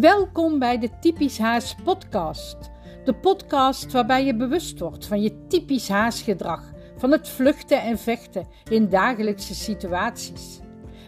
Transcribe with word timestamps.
Welkom 0.00 0.58
bij 0.58 0.78
de 0.78 0.90
Typisch 1.00 1.38
Haas 1.38 1.74
podcast. 1.84 2.56
De 3.04 3.14
podcast 3.14 3.92
waarbij 3.92 4.24
je 4.24 4.36
bewust 4.36 4.78
wordt 4.78 5.06
van 5.06 5.22
je 5.22 5.46
typisch 5.46 5.88
haasgedrag, 5.88 6.72
van 6.96 7.10
het 7.10 7.28
vluchten 7.28 7.82
en 7.82 7.98
vechten 7.98 8.46
in 8.70 8.88
dagelijkse 8.88 9.54
situaties. 9.54 10.60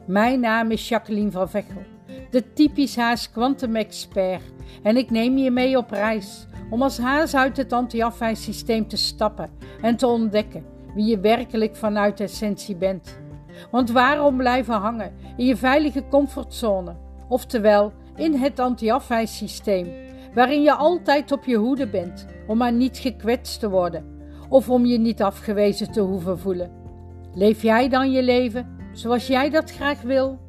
Mijn 0.07 0.41
naam 0.41 0.71
is 0.71 0.89
Jacqueline 0.89 1.31
van 1.31 1.51
Vechel, 1.51 1.83
de 2.31 2.53
typisch 2.53 2.97
haas 2.97 3.31
quantum 3.31 3.77
expert 3.77 4.43
en 4.83 4.97
ik 4.97 5.11
neem 5.11 5.39
je 5.39 5.51
mee 5.51 5.77
op 5.77 5.91
reis 5.91 6.47
om 6.71 6.83
als 6.83 6.99
haas 6.99 7.35
uit 7.35 7.57
het 7.57 7.73
anti-afwijssysteem 7.73 8.89
te 8.89 8.97
stappen 8.97 9.51
en 9.83 9.97
te 9.97 10.07
ontdekken 10.07 10.65
wie 10.95 11.07
je 11.07 11.21
werkelijk 11.21 11.77
vanuit 11.77 12.21
essentie 12.21 12.77
bent. 12.77 13.19
Want 13.71 13.91
waarom 13.91 14.37
blijven 14.37 14.75
hangen 14.75 15.13
in 15.37 15.47
je 15.47 15.57
veilige 15.57 16.05
comfortzone, 16.09 16.97
oftewel 17.29 17.93
in 18.17 18.35
het 18.35 18.59
anti-afwijssysteem, 18.59 19.93
waarin 20.35 20.63
je 20.63 20.73
altijd 20.73 21.33
op 21.33 21.45
je 21.45 21.57
hoede 21.57 21.89
bent 21.89 22.27
om 22.47 22.59
maar 22.59 22.73
niet 22.73 22.99
gekwetst 22.99 23.61
te 23.61 23.69
worden 23.69 24.15
of 24.49 24.71
om 24.71 24.87
je 24.87 24.99
niet 24.99 25.23
afgewezen 25.23 25.93
te 25.93 26.01
hoeven 26.01 26.39
voelen? 26.39 26.71
Leef 27.35 27.63
jij 27.63 27.89
dan 27.89 28.11
je 28.11 28.23
leven 28.23 28.79
zoals 28.93 29.27
jij 29.27 29.51
dat 29.51 29.71
graag 29.71 30.03
wil? 30.03 30.45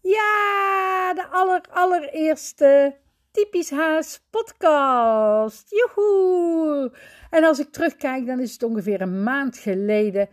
Ja, 0.00 1.14
de 1.14 1.26
aller, 1.30 1.60
allereerste 1.70 2.96
Typisch 3.30 3.70
Haas 3.70 4.20
podcast. 4.30 5.70
Joehoe! 5.70 6.92
En 7.30 7.44
als 7.44 7.58
ik 7.58 7.70
terugkijk, 7.70 8.26
dan 8.26 8.40
is 8.40 8.52
het 8.52 8.62
ongeveer 8.62 9.00
een 9.00 9.22
maand 9.22 9.58
geleden 9.58 10.28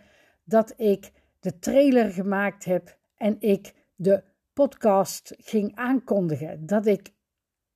dat 0.48 0.74
ik 0.78 1.12
de 1.40 1.60
trailer 1.60 2.12
gemaakt 2.12 2.66
heb 2.66 2.98
en 3.16 3.36
ik 3.40 3.74
de 3.96 4.24
podcast 4.54 5.34
ging 5.38 5.76
aankondigen. 5.76 6.66
Dat 6.66 6.86
ik 6.86 7.14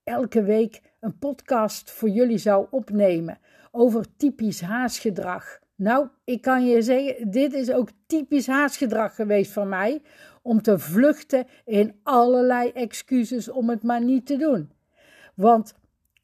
elke 0.03 0.43
week 0.43 0.81
een 0.99 1.17
podcast 1.17 1.91
voor 1.91 2.09
jullie 2.09 2.37
zou 2.37 2.67
opnemen 2.69 3.39
over 3.71 4.05
typisch 4.17 4.61
haasgedrag. 4.61 5.59
Nou, 5.75 6.07
ik 6.23 6.41
kan 6.41 6.65
je 6.65 6.81
zeggen, 6.81 7.31
dit 7.31 7.53
is 7.53 7.71
ook 7.71 7.89
typisch 8.05 8.47
haasgedrag 8.47 9.15
geweest 9.15 9.51
van 9.51 9.69
mij 9.69 10.01
om 10.41 10.61
te 10.61 10.79
vluchten 10.79 11.47
in 11.65 11.99
allerlei 12.03 12.69
excuses 12.69 13.49
om 13.49 13.69
het 13.69 13.83
maar 13.83 14.03
niet 14.03 14.25
te 14.25 14.37
doen. 14.37 14.71
Want 15.35 15.73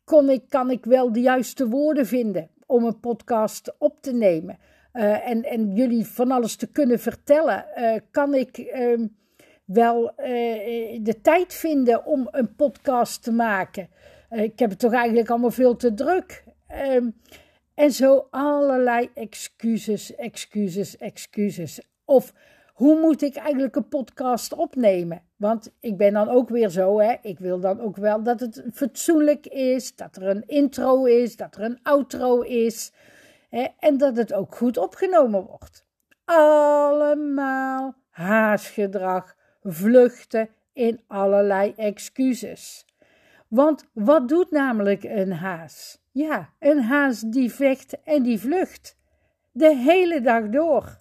kon 0.03 0.29
ik, 0.29 0.49
kan 0.49 0.71
ik 0.71 0.85
wel 0.85 1.11
de 1.11 1.21
juiste 1.21 1.67
woorden 1.67 2.05
vinden 2.05 2.49
om 2.65 2.85
een 2.85 2.99
podcast 2.99 3.75
op 3.77 4.01
te 4.01 4.13
nemen? 4.13 4.57
Uh, 4.97 5.29
en, 5.29 5.43
en 5.43 5.73
jullie 5.73 6.05
van 6.05 6.31
alles 6.31 6.55
te 6.55 6.67
kunnen 6.67 6.99
vertellen? 6.99 7.65
Uh, 7.77 7.95
kan 8.11 8.33
ik 8.33 8.57
uh, 8.57 9.07
wel 9.65 10.15
eh, 10.15 10.99
de 11.01 11.21
tijd 11.21 11.53
vinden 11.53 12.05
om 12.05 12.27
een 12.31 12.55
podcast 12.55 13.23
te 13.23 13.31
maken? 13.31 13.89
ik 14.29 14.59
heb 14.59 14.69
het 14.69 14.79
toch 14.79 14.93
eigenlijk 14.93 15.29
allemaal 15.29 15.51
veel 15.51 15.75
te 15.75 15.93
druk. 15.93 16.43
Ehm, 16.67 17.09
en 17.73 17.91
zo 17.91 18.27
allerlei 18.29 19.09
excuses, 19.13 20.15
excuses, 20.15 20.97
excuses. 20.97 21.81
Of 22.05 22.33
hoe 22.73 22.99
moet 22.99 23.21
ik 23.21 23.35
eigenlijk 23.35 23.75
een 23.75 23.87
podcast 23.87 24.53
opnemen? 24.53 25.21
Want 25.35 25.71
ik 25.79 25.97
ben 25.97 26.13
dan 26.13 26.29
ook 26.29 26.49
weer 26.49 26.69
zo, 26.69 26.99
hè. 26.99 27.15
Ik 27.21 27.39
wil 27.39 27.59
dan 27.59 27.81
ook 27.81 27.95
wel 27.95 28.23
dat 28.23 28.39
het 28.39 28.63
fatsoenlijk 28.73 29.45
is, 29.45 29.95
dat 29.95 30.15
er 30.15 30.27
een 30.27 30.43
intro 30.47 31.05
is, 31.05 31.35
dat 31.35 31.55
er 31.55 31.63
een 31.63 31.79
outro 31.83 32.41
is. 32.41 32.91
En 33.79 33.97
dat 33.97 34.17
het 34.17 34.33
ook 34.33 34.55
goed 34.55 34.77
opgenomen 34.77 35.45
wordt. 35.45 35.85
Allemaal 36.25 37.95
haasgedrag, 38.09 39.35
vluchten 39.63 40.49
in 40.73 41.02
allerlei 41.08 41.73
excuses. 41.75 42.86
Want 43.47 43.86
wat 43.93 44.27
doet 44.27 44.52
namelijk 44.52 45.03
een 45.03 45.31
haas? 45.31 46.02
Ja, 46.11 46.49
een 46.59 46.81
haas 46.81 47.21
die 47.21 47.52
vecht 47.52 48.03
en 48.03 48.23
die 48.23 48.39
vlucht. 48.39 48.97
De 49.52 49.75
hele 49.75 50.21
dag 50.21 50.49
door. 50.49 50.99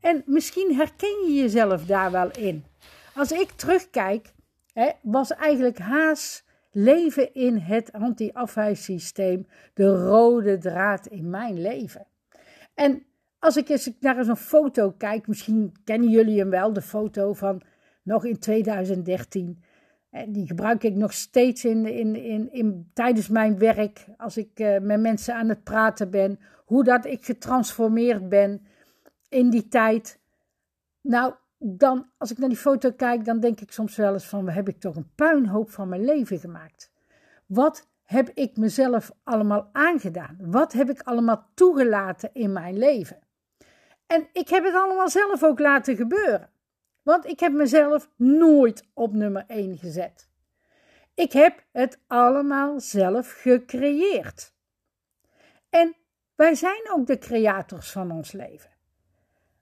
En 0.00 0.22
misschien 0.26 0.74
herken 0.76 1.24
je 1.26 1.34
jezelf 1.34 1.86
daar 1.86 2.10
wel 2.10 2.30
in. 2.30 2.64
Als 3.14 3.32
ik 3.32 3.50
terugkijk, 3.50 4.34
was 5.02 5.30
eigenlijk 5.30 5.78
haas 5.78 6.44
leven 6.76 7.34
in 7.34 7.56
het 7.56 7.92
anti-afwijssysteem 7.92 9.46
de 9.74 10.04
rode 10.06 10.58
draad 10.58 11.06
in 11.06 11.30
mijn 11.30 11.60
leven. 11.60 12.06
En 12.74 13.02
als 13.38 13.56
ik 13.56 13.68
eens 13.68 13.90
naar 14.00 14.24
zo'n 14.24 14.36
foto 14.36 14.90
kijk, 14.90 15.26
misschien 15.26 15.74
kennen 15.84 16.08
jullie 16.08 16.38
hem 16.38 16.50
wel, 16.50 16.72
de 16.72 16.82
foto 16.82 17.32
van 17.32 17.62
nog 18.02 18.24
in 18.24 18.38
2013. 18.38 19.62
Die 20.28 20.46
gebruik 20.46 20.82
ik 20.82 20.94
nog 20.94 21.12
steeds 21.12 21.64
in, 21.64 21.86
in, 21.86 22.52
in, 22.52 22.90
tijdens 22.92 23.28
mijn 23.28 23.58
werk, 23.58 24.06
als 24.16 24.36
ik 24.36 24.60
uh, 24.60 24.78
met 24.78 25.00
mensen 25.00 25.34
aan 25.34 25.48
het 25.48 25.64
praten 25.64 26.10
ben, 26.10 26.38
hoe 26.64 26.84
dat 26.84 27.04
ik 27.04 27.24
getransformeerd 27.24 28.28
ben 28.28 28.66
in 29.28 29.50
die 29.50 29.68
tijd. 29.68 30.18
Nou, 31.00 31.34
dan, 31.58 32.10
als 32.16 32.30
ik 32.30 32.38
naar 32.38 32.48
die 32.48 32.58
foto 32.58 32.92
kijk, 32.92 33.24
dan 33.24 33.40
denk 33.40 33.60
ik 33.60 33.72
soms 33.72 33.96
wel 33.96 34.12
eens 34.12 34.26
van, 34.26 34.48
heb 34.48 34.68
ik 34.68 34.80
toch 34.80 34.96
een 34.96 35.12
puinhoop 35.14 35.70
van 35.70 35.88
mijn 35.88 36.04
leven 36.04 36.38
gemaakt? 36.38 36.92
Wat 37.46 37.88
heb 38.02 38.28
ik 38.28 38.56
mezelf 38.56 39.12
allemaal 39.24 39.68
aangedaan? 39.72 40.36
Wat 40.40 40.72
heb 40.72 40.90
ik 40.90 41.02
allemaal 41.02 41.50
toegelaten 41.54 42.30
in 42.32 42.52
mijn 42.52 42.78
leven? 42.78 43.18
En 44.06 44.28
ik 44.32 44.48
heb 44.48 44.64
het 44.64 44.74
allemaal 44.74 45.08
zelf 45.08 45.42
ook 45.42 45.58
laten 45.58 45.96
gebeuren. 45.96 46.50
Want 47.02 47.26
ik 47.26 47.40
heb 47.40 47.52
mezelf 47.52 48.10
nooit 48.16 48.88
op 48.94 49.12
nummer 49.12 49.44
1 49.46 49.78
gezet. 49.78 50.28
Ik 51.14 51.32
heb 51.32 51.64
het 51.72 51.98
allemaal 52.06 52.80
zelf 52.80 53.32
gecreëerd. 53.32 54.52
En 55.70 55.96
wij 56.34 56.54
zijn 56.54 56.90
ook 56.90 57.06
de 57.06 57.18
creators 57.18 57.92
van 57.92 58.10
ons 58.10 58.32
leven. 58.32 58.70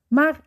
Maar 0.09 0.41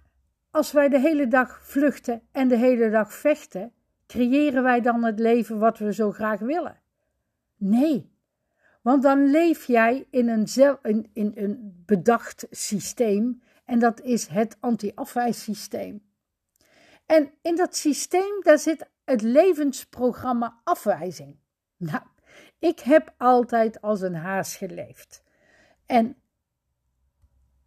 als 0.57 0.71
wij 0.71 0.89
de 0.89 0.99
hele 0.99 1.27
dag 1.27 1.59
vluchten 1.63 2.21
en 2.31 2.47
de 2.47 2.57
hele 2.57 2.89
dag 2.89 3.13
vechten, 3.13 3.73
creëren 4.07 4.63
wij 4.63 4.81
dan 4.81 5.03
het 5.03 5.19
leven 5.19 5.59
wat 5.59 5.77
we 5.77 5.93
zo 5.93 6.11
graag 6.11 6.39
willen? 6.39 6.79
Nee, 7.57 8.11
want 8.81 9.03
dan 9.03 9.31
leef 9.31 9.65
jij 9.65 10.07
in 10.09 10.29
een, 10.29 10.47
in, 11.13 11.31
een 11.35 11.83
bedacht 11.85 12.47
systeem 12.49 13.41
en 13.65 13.79
dat 13.79 14.01
is 14.01 14.27
het 14.27 14.57
anti-afwijssysteem. 14.59 16.03
En 17.05 17.31
in 17.41 17.55
dat 17.55 17.75
systeem 17.75 18.41
daar 18.41 18.59
zit 18.59 18.89
het 19.05 19.21
levensprogramma 19.21 20.59
afwijzing. 20.63 21.37
Nou, 21.77 22.03
ik 22.59 22.79
heb 22.79 23.13
altijd 23.17 23.81
als 23.81 24.01
een 24.01 24.15
haas 24.15 24.55
geleefd. 24.55 25.23
En 25.85 26.15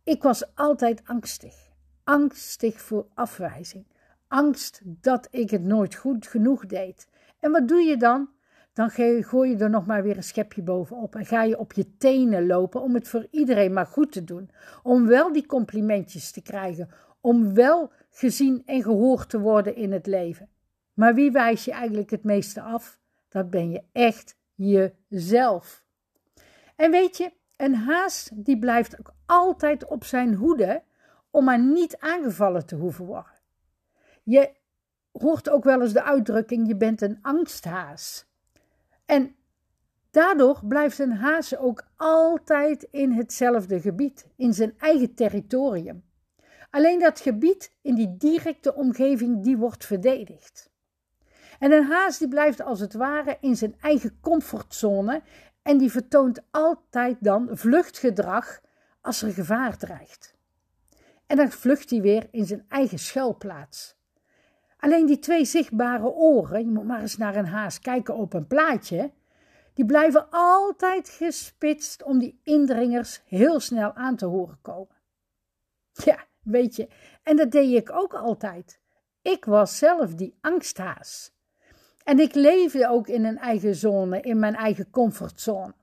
ik 0.03 0.23
was 0.23 0.55
altijd 0.55 1.03
angstig 1.05 1.70
angstig 2.11 2.81
voor 2.81 3.07
afwijzing. 3.15 3.85
Angst 4.29 4.81
dat 4.85 5.29
ik 5.31 5.51
het 5.51 5.63
nooit 5.63 5.95
goed 5.95 6.27
genoeg 6.27 6.67
deed. 6.67 7.09
En 7.41 7.51
wat 7.51 7.69
doe 7.69 7.81
je 7.81 7.97
dan? 7.97 8.29
Dan 8.73 8.91
gooi 9.25 9.51
je 9.51 9.57
er 9.57 9.71
nog 9.71 9.87
maar 9.87 10.03
weer 10.03 10.17
een 10.17 10.23
schepje 10.23 10.63
bovenop 10.63 11.15
en 11.15 11.27
ga 11.27 11.43
je 11.43 11.59
op 11.59 11.73
je 11.73 11.97
tenen 11.97 12.47
lopen 12.47 12.81
om 12.81 12.95
het 12.95 13.09
voor 13.09 13.27
iedereen 13.31 13.73
maar 13.73 13.87
goed 13.87 14.13
te 14.13 14.25
doen. 14.25 14.51
Om 14.83 15.07
wel 15.07 15.33
die 15.33 15.47
complimentjes 15.47 16.31
te 16.31 16.43
krijgen, 16.43 16.91
om 17.21 17.55
wel 17.55 17.93
gezien 18.11 18.63
en 18.67 18.83
gehoord 18.83 19.29
te 19.29 19.41
worden 19.41 19.77
in 19.77 19.93
het 19.93 20.07
leven. 20.07 20.49
Maar 20.95 21.15
wie 21.15 21.31
wijs 21.31 21.65
je 21.65 21.73
eigenlijk 21.73 22.11
het 22.11 22.25
meeste 22.25 22.61
af? 22.61 22.99
Dat 23.29 23.51
ben 23.51 23.71
je 23.71 23.83
echt 23.93 24.37
jezelf. 24.55 25.85
En 26.77 26.91
weet 26.91 27.17
je, 27.17 27.33
een 27.57 27.75
haas 27.75 28.31
die 28.35 28.59
blijft 28.59 28.99
ook 28.99 29.15
altijd 29.27 29.87
op 29.87 30.05
zijn 30.05 30.35
hoede 30.35 30.83
om 31.31 31.45
maar 31.45 31.59
niet 31.59 31.99
aangevallen 31.99 32.67
te 32.67 32.77
hoeven 32.77 33.05
worden. 33.05 33.39
Je 34.23 34.51
hoort 35.13 35.51
ook 35.51 35.65
wel 35.65 35.83
eens 35.83 35.93
de 35.93 36.03
uitdrukking: 36.03 36.69
je 36.69 36.77
bent 36.77 37.01
een 37.01 37.19
angsthaas. 37.23 38.27
En 39.05 39.35
daardoor 40.11 40.61
blijft 40.69 40.99
een 40.99 41.13
haas 41.13 41.57
ook 41.57 41.83
altijd 41.97 42.83
in 42.83 43.13
hetzelfde 43.13 43.81
gebied, 43.81 44.27
in 44.37 44.55
zijn 44.55 44.75
eigen 44.79 45.15
territorium. 45.15 46.05
Alleen 46.71 46.99
dat 46.99 47.21
gebied 47.21 47.73
in 47.83 47.95
die 47.95 48.17
directe 48.17 48.75
omgeving, 48.75 49.43
die 49.43 49.57
wordt 49.57 49.85
verdedigd. 49.85 50.71
En 51.59 51.73
een 51.73 51.85
haas 51.85 52.19
die 52.19 52.29
blijft 52.29 52.61
als 52.61 52.81
het 52.81 52.95
ware 52.95 53.37
in 53.41 53.57
zijn 53.57 53.75
eigen 53.81 54.19
comfortzone 54.21 55.23
en 55.63 55.79
die 55.79 55.91
vertoont 55.91 56.41
altijd 56.51 57.17
dan 57.21 57.49
vluchtgedrag 57.53 58.61
als 59.01 59.23
er 59.23 59.33
gevaar 59.33 59.77
dreigt. 59.77 60.35
En 61.31 61.37
dan 61.37 61.51
vlucht 61.51 61.91
hij 61.91 62.01
weer 62.01 62.29
in 62.31 62.45
zijn 62.45 62.65
eigen 62.69 62.99
schuilplaats. 62.99 63.97
Alleen 64.79 65.07
die 65.07 65.19
twee 65.19 65.45
zichtbare 65.45 66.09
oren, 66.09 66.65
je 66.65 66.71
moet 66.71 66.85
maar 66.85 67.01
eens 67.01 67.17
naar 67.17 67.37
een 67.37 67.47
haas 67.47 67.81
kijken 67.81 68.17
op 68.17 68.33
een 68.33 68.47
plaatje, 68.47 69.11
die 69.75 69.85
blijven 69.85 70.27
altijd 70.31 71.09
gespitst 71.09 72.03
om 72.03 72.19
die 72.19 72.41
indringers 72.43 73.23
heel 73.27 73.61
snel 73.61 73.93
aan 73.93 74.17
te 74.17 74.27
horen 74.27 74.59
komen. 74.63 74.97
Ja, 75.93 76.25
weet 76.43 76.77
je. 76.77 76.89
En 77.23 77.37
dat 77.37 77.51
deed 77.51 77.77
ik 77.77 77.93
ook 77.93 78.15
altijd. 78.15 78.81
Ik 79.23 79.45
was 79.45 79.79
zelf 79.79 80.15
die 80.15 80.39
angsthaas. 80.41 81.33
En 82.05 82.19
ik 82.19 82.35
leefde 82.35 82.89
ook 82.89 83.09
in 83.09 83.25
een 83.25 83.39
eigen 83.39 83.75
zone, 83.75 84.21
in 84.21 84.39
mijn 84.39 84.55
eigen 84.55 84.91
comfortzone. 84.91 85.75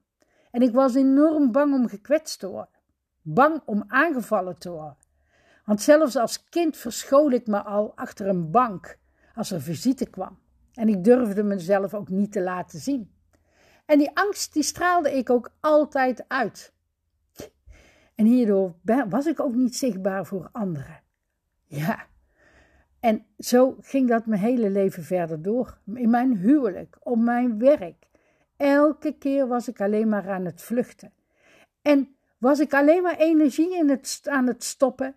En 0.52 0.62
ik 0.62 0.74
was 0.74 0.96
enorm 0.96 1.52
bang 1.52 1.74
om 1.74 1.88
gekwetst 1.88 2.40
te 2.40 2.48
worden. 2.48 2.80
Bang 3.22 3.62
om 3.66 3.84
aangevallen 3.88 4.60
te 4.60 4.70
worden. 4.70 5.06
Want 5.68 5.82
zelfs 5.82 6.16
als 6.16 6.44
kind 6.44 6.78
verschool 6.78 7.32
ik 7.32 7.48
me 7.48 7.64
al 7.64 7.92
achter 7.96 8.28
een 8.28 8.52
bank 8.52 8.98
als 9.36 9.52
er 9.52 9.62
visite 9.62 10.10
kwam. 10.10 10.40
En 10.74 10.88
ik 10.88 11.04
durfde 11.04 11.44
mezelf 11.44 11.94
ook 11.94 12.10
niet 12.10 12.32
te 12.32 12.42
laten 12.42 12.80
zien. 12.80 13.12
En 13.86 13.98
die 13.98 14.12
angst 14.14 14.54
die 14.54 14.64
straalde 14.64 15.18
ik 15.18 15.30
ook 15.30 15.52
altijd 15.60 16.26
uit. 16.28 16.74
En 18.16 18.26
hierdoor 18.26 18.76
was 19.10 19.26
ik 19.26 19.40
ook 19.40 19.56
niet 19.56 19.76
zichtbaar 19.76 20.26
voor 20.26 20.50
anderen. 20.52 21.02
Ja. 21.66 22.06
En 23.00 23.26
zo 23.38 23.78
ging 23.82 24.10
dat 24.10 24.26
mijn 24.26 24.42
hele 24.42 24.70
leven 24.70 25.04
verder 25.04 25.42
door. 25.42 25.78
In 25.94 26.10
mijn 26.10 26.38
huwelijk, 26.38 26.98
op 27.00 27.18
mijn 27.18 27.60
werk. 27.60 28.08
Elke 28.58 29.12
keer 29.18 29.48
was 29.48 29.68
ik 29.68 29.82
alleen 29.82 30.10
maar 30.10 30.30
aan 30.30 30.46
het 30.46 30.62
vluchten. 30.62 31.14
En 31.82 32.16
was 32.38 32.60
ik 32.60 32.74
alleen 32.74 33.02
maar 33.02 33.18
energie 33.18 33.78
in 33.78 33.90
het, 33.90 34.22
aan 34.24 34.48
het 34.48 34.64
stoppen 34.64 35.16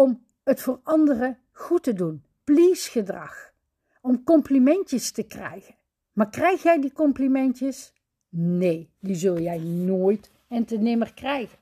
om 0.00 0.26
het 0.42 0.62
voor 0.62 0.80
anderen 0.82 1.38
goed 1.52 1.82
te 1.82 1.92
doen. 1.92 2.24
Please 2.44 2.90
gedrag. 2.90 3.52
Om 4.00 4.24
complimentjes 4.24 5.10
te 5.10 5.22
krijgen. 5.22 5.74
Maar 6.12 6.30
krijg 6.30 6.62
jij 6.62 6.80
die 6.80 6.92
complimentjes? 6.92 7.92
Nee, 8.28 8.90
die 9.00 9.14
zul 9.14 9.38
jij 9.38 9.58
nooit 9.58 10.30
en 10.48 10.64
te 10.64 10.78
nimmer 10.78 11.14
krijgen. 11.14 11.58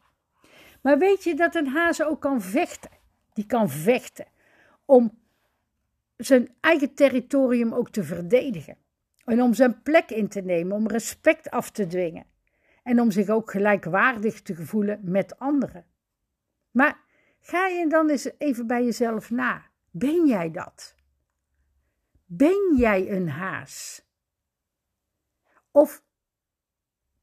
Maar 0.83 0.99
weet 0.99 1.25
je 1.25 1.35
dat 1.35 1.55
een 1.55 1.67
haas 1.67 2.03
ook 2.03 2.21
kan 2.21 2.41
vechten? 2.41 2.91
Die 3.33 3.47
kan 3.47 3.69
vechten 3.71 4.27
om 4.85 5.19
zijn 6.17 6.55
eigen 6.61 6.95
territorium 6.95 7.73
ook 7.73 7.91
te 7.91 8.05
verdedigen. 8.05 8.77
En 9.25 9.43
om 9.43 9.55
zijn 9.55 9.83
plek 9.83 10.11
in 10.11 10.29
te 10.29 10.41
nemen, 10.41 10.77
om 10.77 10.89
respect 10.89 11.51
af 11.51 11.71
te 11.71 11.87
dwingen. 11.87 12.27
En 12.83 13.01
om 13.01 13.11
zich 13.11 13.29
ook 13.29 13.51
gelijkwaardig 13.51 14.43
te 14.43 14.55
voelen 14.55 15.01
met 15.03 15.39
anderen. 15.39 15.85
Maar 16.71 17.07
ga 17.41 17.67
je 17.67 17.89
dan 17.89 18.09
eens 18.11 18.31
even 18.39 18.67
bij 18.67 18.85
jezelf 18.85 19.31
na. 19.31 19.63
Ben 19.91 20.27
jij 20.27 20.51
dat? 20.51 20.95
Ben 22.25 22.77
jij 22.77 23.11
een 23.11 23.29
haas? 23.29 24.03
Of 25.71 26.03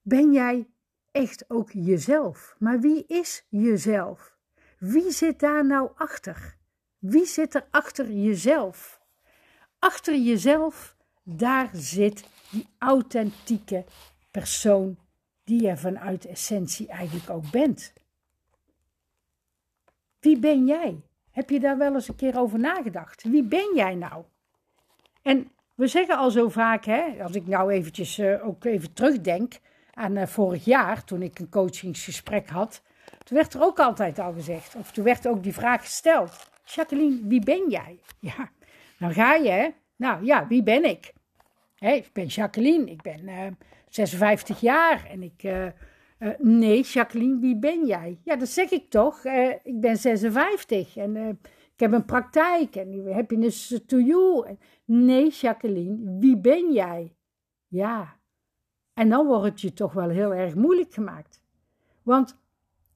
ben 0.01 0.31
jij 0.31 0.67
echt 1.11 1.49
ook 1.49 1.71
jezelf? 1.71 2.55
Maar 2.59 2.79
wie 2.79 3.05
is 3.07 3.45
jezelf? 3.49 4.37
Wie 4.79 5.11
zit 5.11 5.39
daar 5.39 5.65
nou 5.65 5.89
achter? 5.95 6.57
Wie 6.97 7.25
zit 7.25 7.55
er 7.55 7.67
achter 7.71 8.11
jezelf? 8.11 9.01
Achter 9.79 10.17
jezelf, 10.17 10.95
daar 11.23 11.69
zit 11.73 12.25
die 12.51 12.67
authentieke 12.77 13.85
persoon 14.31 14.97
die 15.43 15.61
je 15.61 15.77
vanuit 15.77 16.25
essentie 16.25 16.87
eigenlijk 16.87 17.29
ook 17.29 17.51
bent. 17.51 17.93
Wie 20.25 20.39
ben 20.39 20.65
jij? 20.65 21.01
Heb 21.31 21.49
je 21.49 21.59
daar 21.59 21.77
wel 21.77 21.93
eens 21.93 22.07
een 22.07 22.15
keer 22.15 22.39
over 22.39 22.59
nagedacht? 22.59 23.23
Wie 23.23 23.43
ben 23.43 23.75
jij 23.75 23.95
nou? 23.95 24.23
En 25.21 25.51
we 25.75 25.87
zeggen 25.87 26.17
al 26.17 26.31
zo 26.31 26.49
vaak, 26.49 26.85
hè, 26.85 27.23
als 27.23 27.35
ik 27.35 27.47
nou 27.47 27.71
eventjes 27.71 28.19
uh, 28.19 28.47
ook 28.47 28.63
even 28.63 28.93
terugdenk 28.93 29.53
aan 29.93 30.17
uh, 30.17 30.25
vorig 30.25 30.65
jaar, 30.65 31.03
toen 31.03 31.21
ik 31.21 31.39
een 31.39 31.49
coachingsgesprek 31.49 32.49
had, 32.49 32.81
toen 33.23 33.37
werd 33.37 33.53
er 33.53 33.61
ook 33.61 33.79
altijd 33.79 34.19
al 34.19 34.33
gezegd, 34.33 34.75
of 34.75 34.91
toen 34.91 35.03
werd 35.03 35.27
ook 35.27 35.43
die 35.43 35.53
vraag 35.53 35.81
gesteld: 35.81 36.49
Jacqueline, 36.63 37.19
wie 37.23 37.43
ben 37.43 37.69
jij? 37.69 37.99
Ja, 38.19 38.49
dan 38.99 39.13
ga 39.13 39.33
je, 39.33 39.49
hè? 39.49 39.69
Nou 39.95 40.25
ja, 40.25 40.47
wie 40.47 40.63
ben 40.63 40.89
ik? 40.89 41.13
Hey, 41.75 41.97
ik 41.97 42.13
ben 42.13 42.25
Jacqueline, 42.25 42.91
ik 42.91 43.01
ben 43.01 43.29
uh, 43.29 43.47
56 43.89 44.59
jaar 44.59 45.05
en 45.09 45.23
ik. 45.23 45.43
Nee, 46.37 46.81
Jacqueline, 46.81 47.39
wie 47.39 47.57
ben 47.57 47.85
jij? 47.85 48.19
Ja, 48.23 48.35
dat 48.35 48.49
zeg 48.49 48.71
ik 48.71 48.89
toch. 48.89 49.25
ik 49.63 49.79
ben 49.79 49.97
56 49.97 50.97
en 50.97 51.15
ik 51.73 51.79
heb 51.79 51.91
een 51.91 52.05
praktijk 52.05 52.75
en 52.75 53.13
happiness 53.13 53.81
to 53.85 53.97
you. 53.97 54.57
Nee, 54.85 55.29
Jacqueline, 55.29 56.17
wie 56.19 56.37
ben 56.37 56.73
jij? 56.73 57.15
Ja. 57.67 58.15
En 58.93 59.09
dan 59.09 59.25
wordt 59.25 59.45
het 59.45 59.61
je 59.61 59.73
toch 59.73 59.93
wel 59.93 60.09
heel 60.09 60.33
erg 60.33 60.55
moeilijk 60.55 60.93
gemaakt. 60.93 61.43
Want 62.03 62.37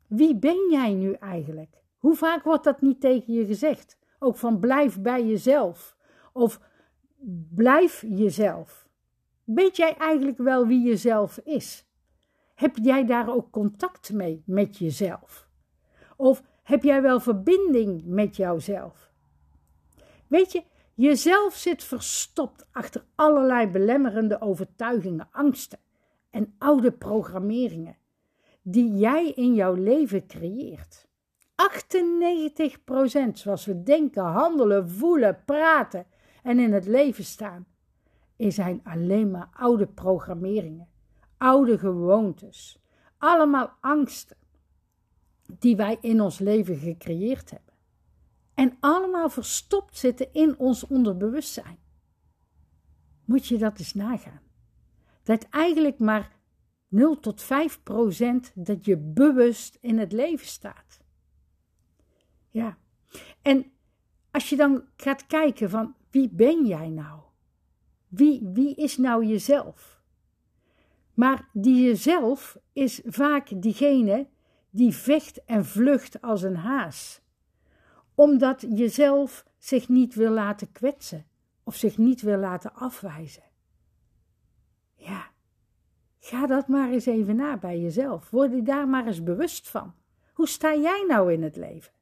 wie 0.07 0.35
ben 0.35 0.69
jij 0.71 0.93
nu 0.93 1.13
eigenlijk? 1.13 1.77
Hoe 1.97 2.15
vaak 2.15 2.43
wordt 2.43 2.63
dat 2.63 2.81
niet 2.81 3.01
tegen 3.01 3.33
je 3.33 3.45
gezegd? 3.45 3.97
Ook 4.19 4.37
van 4.37 4.59
blijf 4.59 5.01
bij 5.01 5.25
jezelf. 5.25 5.97
Of 6.33 6.59
blijf 7.55 8.05
jezelf. 8.07 8.87
Weet 9.43 9.77
jij 9.77 9.95
eigenlijk 9.97 10.37
wel 10.37 10.67
wie 10.67 10.81
jezelf 10.81 11.37
is? 11.37 11.88
Heb 12.59 12.77
jij 12.81 13.05
daar 13.05 13.29
ook 13.33 13.51
contact 13.51 14.13
mee 14.13 14.43
met 14.45 14.77
jezelf? 14.77 15.47
Of 16.15 16.43
heb 16.63 16.83
jij 16.83 17.01
wel 17.01 17.19
verbinding 17.19 18.03
met 18.05 18.35
jouzelf? 18.35 19.11
Weet 20.27 20.51
je, 20.51 20.63
jezelf 20.93 21.55
zit 21.55 21.83
verstopt 21.83 22.67
achter 22.71 23.05
allerlei 23.15 23.67
belemmerende 23.67 24.41
overtuigingen, 24.41 25.27
angsten 25.31 25.79
en 26.29 26.55
oude 26.57 26.91
programmeringen 26.91 27.97
die 28.61 28.97
jij 28.97 29.31
in 29.31 29.53
jouw 29.53 29.73
leven 29.73 30.27
creëert. 30.27 31.07
98% 31.55 33.31
zoals 33.33 33.65
we 33.65 33.83
denken, 33.83 34.23
handelen, 34.23 34.89
voelen, 34.89 35.43
praten 35.45 36.05
en 36.43 36.59
in 36.59 36.73
het 36.73 36.85
leven 36.85 37.23
staan, 37.23 37.67
zijn 38.37 38.81
alleen 38.83 39.31
maar 39.31 39.49
oude 39.53 39.87
programmeringen, 39.87 40.87
oude 41.39 41.77
gewoontes, 41.77 42.79
allemaal 43.17 43.73
angsten 43.81 44.37
die 45.59 45.75
wij 45.75 45.97
in 46.01 46.21
ons 46.21 46.39
leven 46.39 46.77
gecreëerd 46.77 47.49
hebben. 47.49 47.73
En 48.53 48.77
allemaal 48.79 49.29
verstopt 49.29 49.97
zitten 49.97 50.33
in 50.33 50.57
ons 50.57 50.87
onderbewustzijn. 50.87 51.77
Moet 53.25 53.47
je 53.47 53.57
dat 53.57 53.79
eens 53.79 53.93
nagaan. 53.93 54.41
Dat 55.23 55.43
eigenlijk 55.49 55.99
maar 55.99 56.35
0 56.87 57.19
tot 57.19 57.41
5 57.41 57.83
procent 57.83 58.51
dat 58.55 58.85
je 58.85 58.97
bewust 58.97 59.77
in 59.81 59.97
het 59.97 60.11
leven 60.11 60.47
staat. 60.47 61.01
Ja. 62.49 62.77
En 63.41 63.71
als 64.31 64.49
je 64.49 64.55
dan 64.55 64.83
gaat 64.95 65.27
kijken 65.27 65.69
van 65.69 65.95
wie 66.09 66.29
ben 66.29 66.65
jij 66.65 66.89
nou? 66.89 67.21
Wie, 68.07 68.49
wie 68.53 68.75
is 68.75 68.97
nou 68.97 69.25
jezelf? 69.25 69.98
Maar 71.19 71.49
die 71.53 71.85
jezelf 71.85 72.57
is 72.73 73.01
vaak 73.05 73.61
diegene 73.61 74.27
die 74.69 74.93
vecht 74.93 75.45
en 75.45 75.65
vlucht 75.65 76.21
als 76.21 76.41
een 76.41 76.55
haas, 76.55 77.21
omdat 78.15 78.65
jezelf 78.75 79.45
zich 79.57 79.89
niet 79.89 80.15
wil 80.15 80.31
laten 80.31 80.71
kwetsen 80.71 81.25
of 81.63 81.75
zich 81.75 81.97
niet 81.97 82.21
wil 82.21 82.37
laten 82.37 82.73
afwijzen. 82.73 83.43
Ja, 84.95 85.31
ga 86.19 86.47
dat 86.47 86.67
maar 86.67 86.89
eens 86.89 87.05
even 87.05 87.35
na 87.35 87.57
bij 87.57 87.79
jezelf. 87.79 88.29
Word 88.29 88.51
je 88.51 88.61
daar 88.61 88.87
maar 88.87 89.07
eens 89.07 89.23
bewust 89.23 89.69
van. 89.69 89.93
Hoe 90.33 90.47
sta 90.47 90.75
jij 90.75 91.05
nou 91.07 91.33
in 91.33 91.43
het 91.43 91.55
leven? 91.55 91.93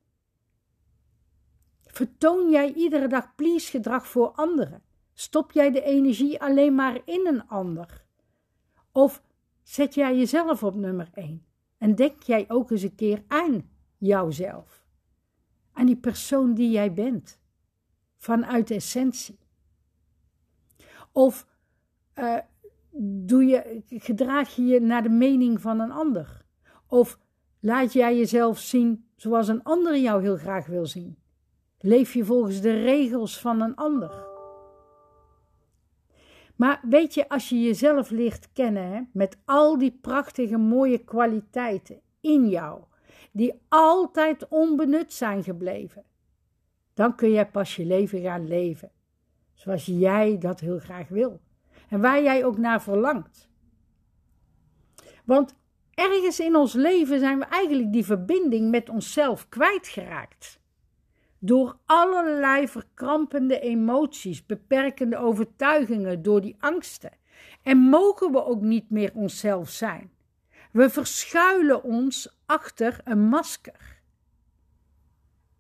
Vertoon 1.86 2.50
jij 2.50 2.74
iedere 2.74 3.08
dag 3.08 3.36
please 3.36 3.70
gedrag 3.72 4.08
voor 4.08 4.32
anderen? 4.32 4.84
Stop 5.14 5.52
jij 5.52 5.72
de 5.72 5.82
energie 5.82 6.42
alleen 6.42 6.76
maar 6.76 7.02
in 7.06 7.28
een 7.28 7.48
ander? 7.48 8.06
Of 8.98 9.22
zet 9.64 9.94
jij 9.94 10.18
jezelf 10.18 10.64
op 10.64 10.76
nummer 10.76 11.10
1? 11.14 11.46
En 11.78 11.96
denk 11.96 12.24
jij 12.24 12.46
ook 12.48 12.72
eens 12.72 12.82
een 12.82 12.96
keer 12.96 13.24
aan 13.28 13.70
jouzelf. 13.98 14.86
Aan 15.72 15.86
die 15.86 15.96
persoon 15.96 16.54
die 16.54 16.70
jij 16.70 16.94
bent. 16.94 17.40
Vanuit 18.16 18.72
essentie. 18.72 19.40
Of 21.12 21.48
uh, 22.16 22.38
doe 23.02 23.46
je, 23.46 23.82
gedraag 23.88 24.56
je 24.56 24.66
je 24.66 24.80
naar 24.80 25.04
de 25.04 25.10
mening 25.10 25.62
van 25.62 25.80
een 25.80 25.92
ander? 25.92 26.46
Of 26.88 27.20
laat 27.60 27.94
jij 27.94 28.18
jezelf 28.18 28.60
zien 28.60 29.10
zoals 29.16 29.48
een 29.48 29.64
ander 29.64 29.98
jou 29.98 30.22
heel 30.22 30.38
graag 30.38 30.66
wil 30.66 30.86
zien? 30.86 31.18
Leef 31.80 32.14
je 32.14 32.26
volgens 32.26 32.62
de 32.62 32.82
regels 32.82 33.40
van 33.40 33.62
een 33.62 33.76
ander? 33.76 34.27
Maar 36.58 36.80
weet 36.84 37.14
je, 37.14 37.30
als 37.30 37.50
je 37.50 37.62
jezelf 37.62 38.10
leert 38.10 38.50
kennen 38.54 38.92
hè, 38.92 39.02
met 39.12 39.38
al 39.46 39.78
die 39.78 39.98
prachtige 40.02 40.58
mooie 40.58 40.98
kwaliteiten 40.98 42.02
in 42.22 42.50
jou, 42.50 42.82
die 43.32 43.54
altijd 43.68 44.48
onbenut 44.48 45.14
zijn 45.14 45.44
gebleven, 45.44 46.04
dan 46.94 47.16
kun 47.16 47.32
jij 47.32 47.48
pas 47.48 47.76
je 47.76 47.86
leven 47.86 48.22
gaan 48.22 48.48
leven, 48.48 48.92
zoals 49.54 49.86
jij 49.86 50.38
dat 50.38 50.60
heel 50.60 50.80
graag 50.80 51.08
wil 51.08 51.40
en 51.90 52.02
waar 52.02 52.24
jij 52.24 52.46
ook 52.46 52.58
naar 52.58 52.82
verlangt. 52.82 53.50
Want 55.26 55.56
ergens 55.94 56.40
in 56.40 56.56
ons 56.56 56.74
leven 56.74 57.20
zijn 57.20 57.40
we 57.40 57.46
eigenlijk 57.46 57.94
die 57.94 58.06
verbinding 58.06 58.70
met 58.70 58.90
onszelf 58.90 59.50
kwijtgeraakt. 59.50 60.60
Door 61.48 61.80
allerlei 61.86 62.68
verkrampende 62.68 63.60
emoties, 63.60 64.46
beperkende 64.46 65.18
overtuigingen, 65.18 66.22
door 66.22 66.42
die 66.42 66.56
angsten. 66.60 67.12
En 67.62 67.78
mogen 67.78 68.32
we 68.32 68.46
ook 68.46 68.62
niet 68.62 68.90
meer 68.90 69.12
onszelf 69.14 69.70
zijn. 69.70 70.12
We 70.72 70.90
verschuilen 70.90 71.84
ons 71.84 72.38
achter 72.46 73.02
een 73.04 73.20
masker. 73.20 74.02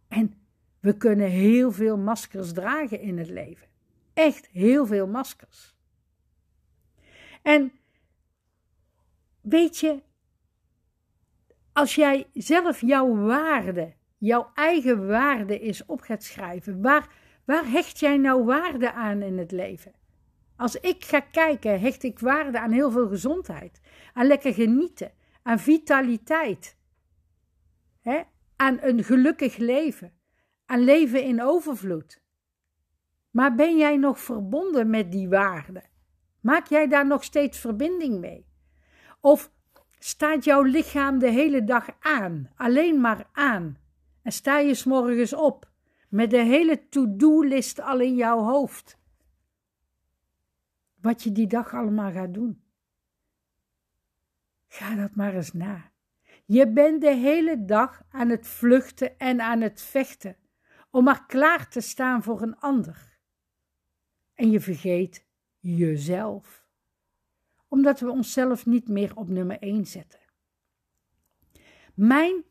En 0.08 0.34
we 0.80 0.98
kunnen 0.98 1.30
heel 1.30 1.72
veel 1.72 1.98
maskers 1.98 2.54
dragen 2.54 3.00
in 3.00 3.18
het 3.18 3.30
leven. 3.30 3.68
Echt 4.14 4.48
heel 4.48 4.86
veel 4.86 5.08
maskers. 5.08 5.76
En 7.42 7.72
weet 9.42 9.78
je, 9.78 10.02
als 11.74 11.96
jij 11.96 12.28
zelf 12.34 12.82
jouw 12.82 13.16
waarde, 13.16 13.97
jouw 14.18 14.52
eigen 14.54 15.08
waarde 15.08 15.60
is 15.60 15.86
op 15.86 16.02
gaat 16.02 16.24
schrijven, 16.24 16.82
waar, 16.82 17.14
waar 17.46 17.70
hecht 17.70 18.00
jij 18.00 18.18
nou 18.18 18.44
waarde 18.46 18.92
aan 18.92 19.22
in 19.22 19.38
het 19.38 19.52
leven? 19.52 19.94
Als 20.56 20.76
ik 20.76 21.06
ga 21.06 21.20
kijken, 21.20 21.80
hecht 21.80 22.04
ik 22.04 22.20
waarde 22.20 22.60
aan 22.60 22.72
heel 22.72 22.92
veel 22.92 23.08
gezondheid, 23.08 23.82
aan 24.14 24.28
lekker 24.28 24.54
genieten, 24.54 25.12
aan 25.44 25.60
vitaliteit, 25.60 26.78
hè? 28.02 28.22
aan 28.56 28.78
een 28.82 29.04
gelukkig 29.04 29.58
leven, 29.58 30.14
aan 30.66 30.84
leven 30.84 31.24
in 31.24 31.42
overvloed. 31.42 32.22
Maar 33.30 33.56
ben 33.56 33.78
jij 33.78 33.98
nog 33.98 34.20
verbonden 34.20 34.90
met 34.90 35.12
die 35.12 35.30
waarde? 35.30 35.84
Maak 36.42 36.68
jij 36.68 36.88
daar 36.88 37.08
nog 37.08 37.24
steeds 37.24 37.60
verbinding 37.60 38.20
mee? 38.20 38.46
Of 39.22 39.52
staat 40.00 40.44
jouw 40.44 40.62
lichaam 40.62 41.20
de 41.20 41.30
hele 41.30 41.64
dag 41.64 41.90
aan, 42.00 42.52
alleen 42.56 43.02
maar 43.02 43.28
aan? 43.32 43.78
En 44.28 44.34
sta 44.34 44.58
je 44.58 44.82
morgens 44.86 45.34
op 45.34 45.72
met 46.10 46.30
de 46.30 46.44
hele 46.44 46.90
to-do-list 46.90 47.80
al 47.80 48.00
in 48.00 48.16
jouw 48.16 48.40
hoofd? 48.40 48.98
Wat 51.02 51.24
je 51.24 51.32
die 51.32 51.48
dag 51.48 51.74
allemaal 51.74 52.12
gaat 52.12 52.34
doen. 52.34 52.64
Ga 54.68 54.96
dat 54.96 55.16
maar 55.16 55.36
eens 55.36 55.54
na. 55.54 55.92
Je 56.46 56.72
bent 56.72 57.02
de 57.02 57.16
hele 57.16 57.66
dag 57.66 58.04
aan 58.10 58.30
het 58.30 58.48
vluchten 58.48 59.18
en 59.18 59.42
aan 59.42 59.62
het 59.62 59.82
vechten 59.82 60.38
om 60.92 61.04
maar 61.04 61.26
klaar 61.26 61.70
te 61.70 61.82
staan 61.82 62.24
voor 62.24 62.42
een 62.42 62.60
ander. 62.60 63.20
En 64.34 64.52
je 64.52 64.60
vergeet 64.60 65.26
jezelf, 65.60 66.68
omdat 67.68 68.00
we 68.00 68.10
onszelf 68.10 68.66
niet 68.66 68.88
meer 68.88 69.16
op 69.16 69.28
nummer 69.28 69.60
1 69.60 69.86
zetten. 69.86 70.20
Mijn 71.94 72.44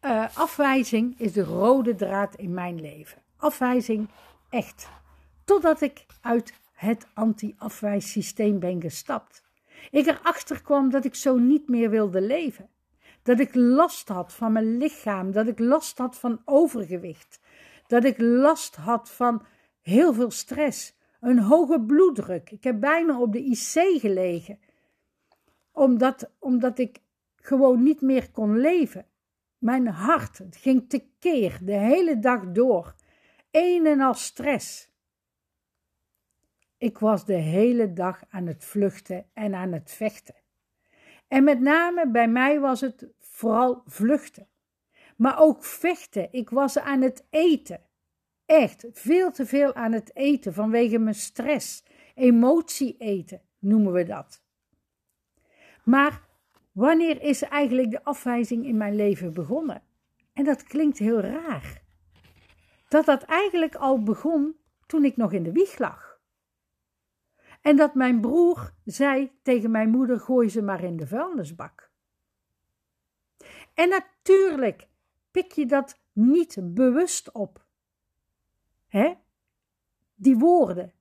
uh, 0.00 0.36
afwijzing 0.36 1.14
is 1.18 1.32
de 1.32 1.44
rode 1.44 1.94
draad 1.94 2.34
in 2.34 2.54
mijn 2.54 2.80
leven. 2.80 3.22
Afwijzing, 3.36 4.08
echt. 4.50 4.88
Totdat 5.44 5.80
ik 5.80 6.06
uit 6.20 6.52
het 6.72 7.06
anti-afwijssysteem 7.14 8.58
ben 8.58 8.80
gestapt. 8.80 9.42
Ik 9.90 10.06
erachter 10.06 10.62
kwam 10.62 10.90
dat 10.90 11.04
ik 11.04 11.14
zo 11.14 11.36
niet 11.36 11.68
meer 11.68 11.90
wilde 11.90 12.20
leven. 12.20 12.68
Dat 13.22 13.40
ik 13.40 13.54
last 13.54 14.08
had 14.08 14.32
van 14.32 14.52
mijn 14.52 14.76
lichaam, 14.76 15.32
dat 15.32 15.46
ik 15.46 15.58
last 15.58 15.98
had 15.98 16.18
van 16.18 16.40
overgewicht, 16.44 17.40
dat 17.86 18.04
ik 18.04 18.18
last 18.18 18.76
had 18.76 19.10
van 19.10 19.42
heel 19.82 20.14
veel 20.14 20.30
stress, 20.30 20.96
een 21.20 21.38
hoge 21.38 21.80
bloeddruk. 21.80 22.50
Ik 22.50 22.64
heb 22.64 22.80
bijna 22.80 23.20
op 23.20 23.32
de 23.32 23.44
IC 23.44 24.00
gelegen, 24.00 24.58
omdat, 25.72 26.30
omdat 26.38 26.78
ik 26.78 26.98
gewoon 27.36 27.82
niet 27.82 28.00
meer 28.00 28.30
kon 28.30 28.58
leven. 28.58 29.06
Mijn 29.58 29.86
hart 29.86 30.40
ging 30.50 30.88
tekeer 30.88 31.58
de 31.62 31.72
hele 31.72 32.18
dag 32.18 32.52
door, 32.52 32.94
een 33.50 33.86
en 33.86 34.00
al 34.00 34.14
stress. 34.14 34.90
Ik 36.78 36.98
was 36.98 37.24
de 37.24 37.34
hele 37.34 37.92
dag 37.92 38.22
aan 38.28 38.46
het 38.46 38.64
vluchten 38.64 39.26
en 39.32 39.54
aan 39.54 39.72
het 39.72 39.90
vechten. 39.90 40.34
En 41.28 41.44
met 41.44 41.60
name 41.60 42.10
bij 42.10 42.28
mij 42.28 42.60
was 42.60 42.80
het 42.80 43.06
vooral 43.18 43.82
vluchten. 43.86 44.48
Maar 45.16 45.40
ook 45.40 45.64
vechten. 45.64 46.28
Ik 46.32 46.50
was 46.50 46.78
aan 46.78 47.02
het 47.02 47.26
eten. 47.30 47.80
Echt 48.46 48.86
veel 48.92 49.30
te 49.30 49.46
veel 49.46 49.74
aan 49.74 49.92
het 49.92 50.16
eten 50.16 50.54
vanwege 50.54 50.98
mijn 50.98 51.14
stress. 51.14 51.84
Emotie 52.14 52.96
eten 52.98 53.42
noemen 53.58 53.92
we 53.92 54.04
dat. 54.04 54.42
Maar 55.84 56.27
wanneer 56.78 57.22
is 57.22 57.42
eigenlijk 57.42 57.90
de 57.90 58.04
afwijzing 58.04 58.66
in 58.66 58.76
mijn 58.76 58.96
leven 58.96 59.34
begonnen? 59.34 59.82
En 60.32 60.44
dat 60.44 60.62
klinkt 60.62 60.98
heel 60.98 61.20
raar. 61.20 61.82
Dat 62.88 63.04
dat 63.04 63.22
eigenlijk 63.22 63.74
al 63.74 64.02
begon 64.02 64.56
toen 64.86 65.04
ik 65.04 65.16
nog 65.16 65.32
in 65.32 65.42
de 65.42 65.52
wieg 65.52 65.78
lag. 65.78 66.20
En 67.60 67.76
dat 67.76 67.94
mijn 67.94 68.20
broer 68.20 68.72
zei 68.84 69.32
tegen 69.42 69.70
mijn 69.70 69.90
moeder: 69.90 70.20
gooi 70.20 70.48
ze 70.48 70.62
maar 70.62 70.84
in 70.84 70.96
de 70.96 71.06
vuilnisbak. 71.06 71.90
En 73.74 73.88
natuurlijk 73.88 74.88
pik 75.30 75.52
je 75.52 75.66
dat 75.66 76.00
niet 76.12 76.58
bewust 76.62 77.32
op. 77.32 77.64
Hè? 78.86 79.14
Die 80.14 80.36
woorden. 80.36 80.92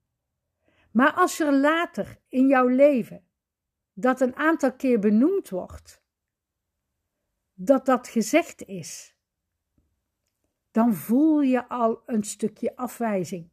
Maar 0.92 1.14
als 1.14 1.40
er 1.40 1.54
later 1.54 2.20
in 2.30 2.48
jouw 2.48 2.68
leven 2.68 3.27
dat 4.00 4.22
een 4.22 4.36
aantal 4.36 4.74
keer 4.74 5.00
benoemd 5.00 5.50
wordt, 5.50 6.02
dat 7.54 7.86
dat 7.86 8.08
gezegd 8.08 8.66
is, 8.66 9.16
dan 10.72 10.94
voel 10.94 11.42
je 11.42 11.70
al 11.70 12.02
een 12.06 12.24
stukje 12.24 12.76
afwijzing. 12.76 13.50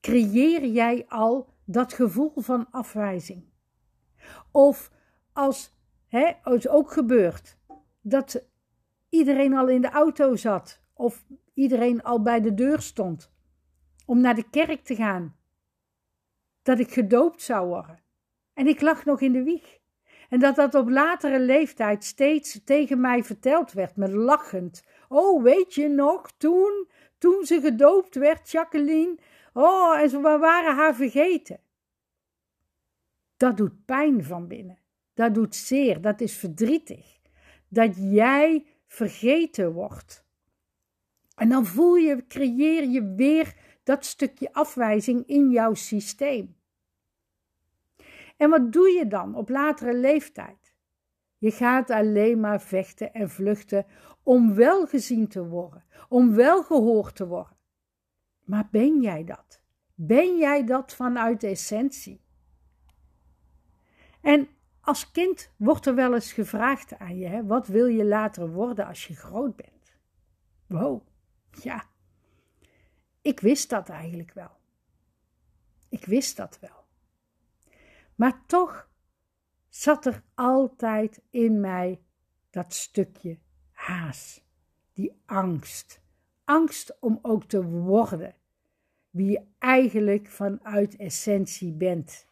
Creëer 0.00 0.66
jij 0.66 1.04
al 1.08 1.48
dat 1.64 1.92
gevoel 1.92 2.32
van 2.36 2.70
afwijzing. 2.70 3.44
Of 4.50 4.90
als 5.32 5.76
het 6.06 6.68
ook 6.68 6.92
gebeurt 6.92 7.58
dat 8.00 8.44
iedereen 9.08 9.54
al 9.54 9.68
in 9.68 9.80
de 9.80 9.90
auto 9.90 10.36
zat 10.36 10.80
of 10.92 11.24
iedereen 11.54 12.02
al 12.02 12.22
bij 12.22 12.40
de 12.40 12.54
deur 12.54 12.80
stond 12.80 13.32
om 14.06 14.20
naar 14.20 14.34
de 14.34 14.50
kerk 14.50 14.84
te 14.84 14.94
gaan, 14.94 15.36
dat 16.62 16.78
ik 16.78 16.92
gedoopt 16.92 17.42
zou 17.42 17.66
worden. 17.68 18.03
En 18.54 18.66
ik 18.66 18.80
lag 18.80 19.04
nog 19.04 19.20
in 19.20 19.32
de 19.32 19.42
wieg. 19.42 19.78
En 20.28 20.38
dat 20.38 20.56
dat 20.56 20.74
op 20.74 20.88
latere 20.88 21.40
leeftijd 21.40 22.04
steeds 22.04 22.60
tegen 22.64 23.00
mij 23.00 23.24
verteld 23.24 23.72
werd, 23.72 23.96
met 23.96 24.12
lachend. 24.12 24.82
Oh, 25.08 25.42
weet 25.42 25.74
je 25.74 25.88
nog, 25.88 26.32
toen, 26.36 26.88
toen 27.18 27.44
ze 27.44 27.60
gedoopt 27.60 28.14
werd, 28.14 28.50
Jacqueline, 28.50 29.18
Oh, 29.56 29.98
en 30.00 30.08
ze 30.10 30.20
waren 30.20 30.74
haar 30.74 30.94
vergeten. 30.94 31.60
Dat 33.36 33.56
doet 33.56 33.84
pijn 33.84 34.24
van 34.24 34.48
binnen. 34.48 34.78
Dat 35.14 35.34
doet 35.34 35.54
zeer. 35.54 36.00
Dat 36.00 36.20
is 36.20 36.36
verdrietig. 36.36 37.18
Dat 37.68 37.96
jij 37.96 38.66
vergeten 38.86 39.72
wordt. 39.72 40.24
En 41.34 41.48
dan 41.48 41.66
voel 41.66 41.94
je, 41.94 42.26
creëer 42.26 42.84
je 42.88 43.14
weer 43.16 43.54
dat 43.82 44.04
stukje 44.04 44.52
afwijzing 44.52 45.26
in 45.26 45.50
jouw 45.50 45.74
systeem. 45.74 46.56
En 48.36 48.50
wat 48.50 48.72
doe 48.72 48.88
je 48.88 49.06
dan 49.06 49.34
op 49.34 49.48
latere 49.48 49.94
leeftijd? 49.94 50.74
Je 51.38 51.50
gaat 51.50 51.90
alleen 51.90 52.40
maar 52.40 52.60
vechten 52.60 53.12
en 53.12 53.30
vluchten 53.30 53.86
om 54.22 54.54
wel 54.54 54.86
gezien 54.86 55.28
te 55.28 55.46
worden, 55.46 55.84
om 56.08 56.34
wel 56.34 56.62
gehoord 56.62 57.16
te 57.16 57.26
worden. 57.26 57.56
Maar 58.44 58.68
ben 58.70 59.00
jij 59.00 59.24
dat? 59.24 59.62
Ben 59.94 60.36
jij 60.36 60.64
dat 60.64 60.94
vanuit 60.94 61.40
de 61.40 61.46
essentie? 61.46 62.20
En 64.20 64.48
als 64.80 65.10
kind 65.10 65.50
wordt 65.56 65.86
er 65.86 65.94
wel 65.94 66.14
eens 66.14 66.32
gevraagd 66.32 66.98
aan 66.98 67.18
je: 67.18 67.46
wat 67.46 67.66
wil 67.66 67.86
je 67.86 68.04
later 68.04 68.50
worden 68.52 68.86
als 68.86 69.06
je 69.06 69.16
groot 69.16 69.56
bent? 69.56 69.96
Wow, 70.66 71.06
ja. 71.62 71.84
Ik 73.22 73.40
wist 73.40 73.70
dat 73.70 73.88
eigenlijk 73.88 74.32
wel. 74.32 74.50
Ik 75.88 76.04
wist 76.04 76.36
dat 76.36 76.58
wel. 76.60 76.83
Maar 78.14 78.46
toch 78.46 78.90
zat 79.68 80.06
er 80.06 80.22
altijd 80.34 81.22
in 81.30 81.60
mij 81.60 82.00
dat 82.50 82.74
stukje 82.74 83.38
haas, 83.70 84.44
die 84.92 85.22
angst 85.26 86.02
angst 86.44 86.96
om 87.00 87.18
ook 87.22 87.44
te 87.44 87.64
worden 87.64 88.34
wie 89.10 89.30
je 89.30 89.42
eigenlijk 89.58 90.28
vanuit 90.28 90.96
essentie 90.96 91.72
bent. 91.72 92.26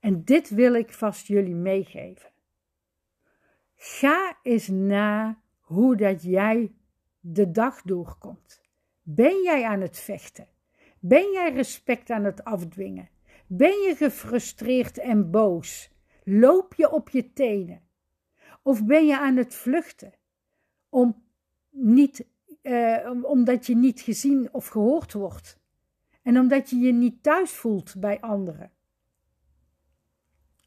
En 0.00 0.24
dit 0.24 0.48
wil 0.48 0.74
ik 0.74 0.92
vast 0.92 1.26
jullie 1.26 1.54
meegeven. 1.54 2.30
Ga 3.76 4.38
eens 4.42 4.68
na 4.68 5.40
hoe 5.60 5.96
dat 5.96 6.22
jij 6.22 6.72
de 7.20 7.50
dag 7.50 7.82
doorkomt. 7.82 8.60
Ben 9.02 9.42
jij 9.42 9.64
aan 9.64 9.80
het 9.80 9.98
vechten? 9.98 10.48
Ben 10.98 11.32
jij 11.32 11.52
respect 11.52 12.10
aan 12.10 12.24
het 12.24 12.44
afdwingen? 12.44 13.08
Ben 13.52 13.80
je 13.80 13.94
gefrustreerd 13.96 14.98
en 14.98 15.30
boos? 15.30 15.90
Loop 16.24 16.74
je 16.74 16.90
op 16.90 17.08
je 17.08 17.32
tenen? 17.32 17.82
Of 18.62 18.84
ben 18.84 19.06
je 19.06 19.18
aan 19.18 19.36
het 19.36 19.54
vluchten 19.54 20.12
om 20.88 21.22
niet 21.70 22.26
eh, 22.62 23.10
omdat 23.22 23.66
je 23.66 23.76
niet 23.76 24.00
gezien 24.00 24.48
of 24.52 24.66
gehoord 24.66 25.12
wordt. 25.12 25.58
En 26.22 26.38
omdat 26.38 26.70
je 26.70 26.76
je 26.76 26.92
niet 26.92 27.22
thuis 27.22 27.50
voelt 27.50 27.94
bij 27.98 28.20
anderen. 28.20 28.72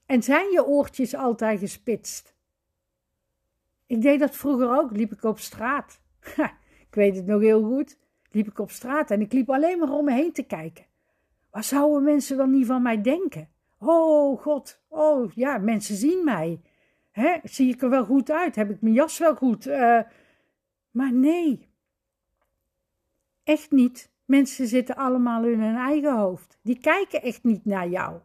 En 0.05 0.23
zijn 0.23 0.51
je 0.51 0.65
oortjes 0.65 1.15
altijd 1.15 1.59
gespitst? 1.59 2.35
Ik 3.85 4.01
deed 4.01 4.19
dat 4.19 4.35
vroeger 4.35 4.77
ook, 4.77 4.91
liep 4.91 5.11
ik 5.11 5.23
op 5.23 5.39
straat. 5.39 6.01
ik 6.87 6.95
weet 6.95 7.15
het 7.15 7.25
nog 7.25 7.41
heel 7.41 7.63
goed. 7.63 7.97
Liep 8.31 8.47
ik 8.47 8.59
op 8.59 8.71
straat 8.71 9.11
en 9.11 9.21
ik 9.21 9.33
liep 9.33 9.49
alleen 9.49 9.79
maar 9.79 9.91
om 9.91 10.05
me 10.05 10.13
heen 10.13 10.33
te 10.33 10.43
kijken. 10.43 10.91
Wat 11.53 11.65
zouden 11.65 12.03
mensen 12.03 12.37
wel 12.37 12.45
niet 12.45 12.65
van 12.65 12.81
mij 12.81 13.01
denken? 13.01 13.49
Oh 13.79 14.41
God, 14.41 14.83
oh 14.87 15.31
ja, 15.31 15.57
mensen 15.57 15.95
zien 15.95 16.23
mij. 16.23 16.61
Hè, 17.11 17.37
zie 17.43 17.73
ik 17.73 17.81
er 17.81 17.89
wel 17.89 18.05
goed 18.05 18.31
uit? 18.31 18.55
Heb 18.55 18.69
ik 18.69 18.81
mijn 18.81 18.93
jas 18.93 19.17
wel 19.17 19.35
goed? 19.35 19.67
Uh, 19.67 19.99
maar 20.91 21.13
nee, 21.13 21.69
echt 23.43 23.71
niet. 23.71 24.11
Mensen 24.25 24.67
zitten 24.67 24.95
allemaal 24.95 25.43
in 25.43 25.59
hun 25.59 25.75
eigen 25.75 26.17
hoofd. 26.17 26.59
Die 26.61 26.79
kijken 26.79 27.21
echt 27.21 27.43
niet 27.43 27.65
naar 27.65 27.89
jou. 27.89 28.19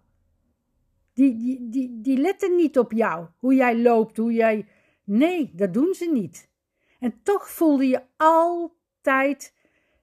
Die, 1.13 1.37
die, 1.37 1.69
die, 1.69 2.01
die 2.01 2.19
letten 2.19 2.57
niet 2.57 2.79
op 2.79 2.93
jou, 2.93 3.27
hoe 3.39 3.55
jij 3.55 3.79
loopt, 3.79 4.17
hoe 4.17 4.33
jij. 4.33 4.69
Nee, 5.05 5.53
dat 5.55 5.73
doen 5.73 5.95
ze 5.95 6.11
niet. 6.11 6.51
En 6.99 7.23
toch 7.23 7.51
voelde 7.51 7.87
je 7.87 8.03
altijd 8.17 9.55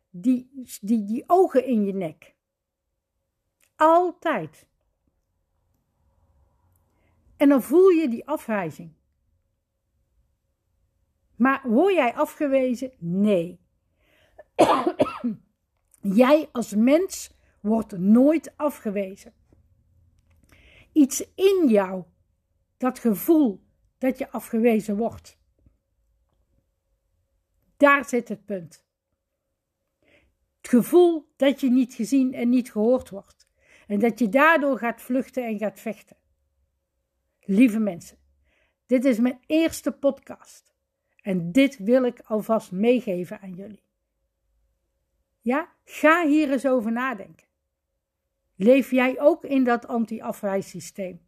die, 0.10 0.63
die, 0.82 1.05
die 1.05 1.24
ogen 1.27 1.65
in 1.65 1.86
je 1.86 1.94
nek. 1.94 2.35
Altijd. 3.75 4.67
En 7.38 7.50
dan 7.50 7.62
voel 7.62 7.89
je 7.89 8.10
die 8.10 8.27
afwijzing. 8.27 8.94
Maar 11.36 11.62
word 11.70 11.94
jij 11.94 12.13
afgewezen? 12.13 12.91
Nee. 12.98 13.60
jij 16.22 16.50
als 16.51 16.75
mens 16.75 17.34
wordt 17.62 17.98
nooit 17.98 18.58
afgewezen. 18.58 19.34
Iets 20.91 21.34
in 21.36 21.67
jou, 21.67 22.03
dat 22.77 23.00
gevoel 23.00 23.63
dat 23.98 24.17
je 24.17 24.32
afgewezen 24.32 24.98
wordt. 24.98 25.38
Daar 27.77 28.05
zit 28.05 28.27
het 28.27 28.46
punt. 28.46 28.86
Het 30.58 30.70
gevoel 30.70 31.34
dat 31.36 31.60
je 31.62 31.70
niet 31.70 31.94
gezien 31.94 32.34
en 32.34 32.50
niet 32.50 32.72
gehoord 32.72 33.10
wordt. 33.10 33.35
En 33.88 34.00
dat 34.00 34.20
je 34.20 34.30
daardoor 34.30 34.77
gaat 34.77 35.01
vluchten 35.01 35.46
en 35.46 35.58
gaat 35.58 35.80
vechten. 35.80 36.18
Lieve 37.39 37.80
mensen, 37.80 38.18
dit 38.86 39.06
is 39.06 39.20
mijn 39.20 39.39
eerste 39.46 39.92
podcast. 39.92 40.74
En 41.22 41.51
dit 41.51 41.77
wil 41.77 42.04
ik 42.04 42.20
alvast 42.20 42.72
meegeven 42.72 43.42
aan 43.42 43.54
jullie. 43.54 43.84
Ja, 45.42 45.70
ga 45.84 46.27
hier 46.27 46.51
eens 46.51 46.65
over 46.65 46.92
nadenken. 46.92 47.48
Leef 48.56 48.92
jij 48.92 49.20
ook 49.20 49.44
in 49.44 49.63
dat 49.63 49.88
anti-afwijssysteem? 49.88 51.22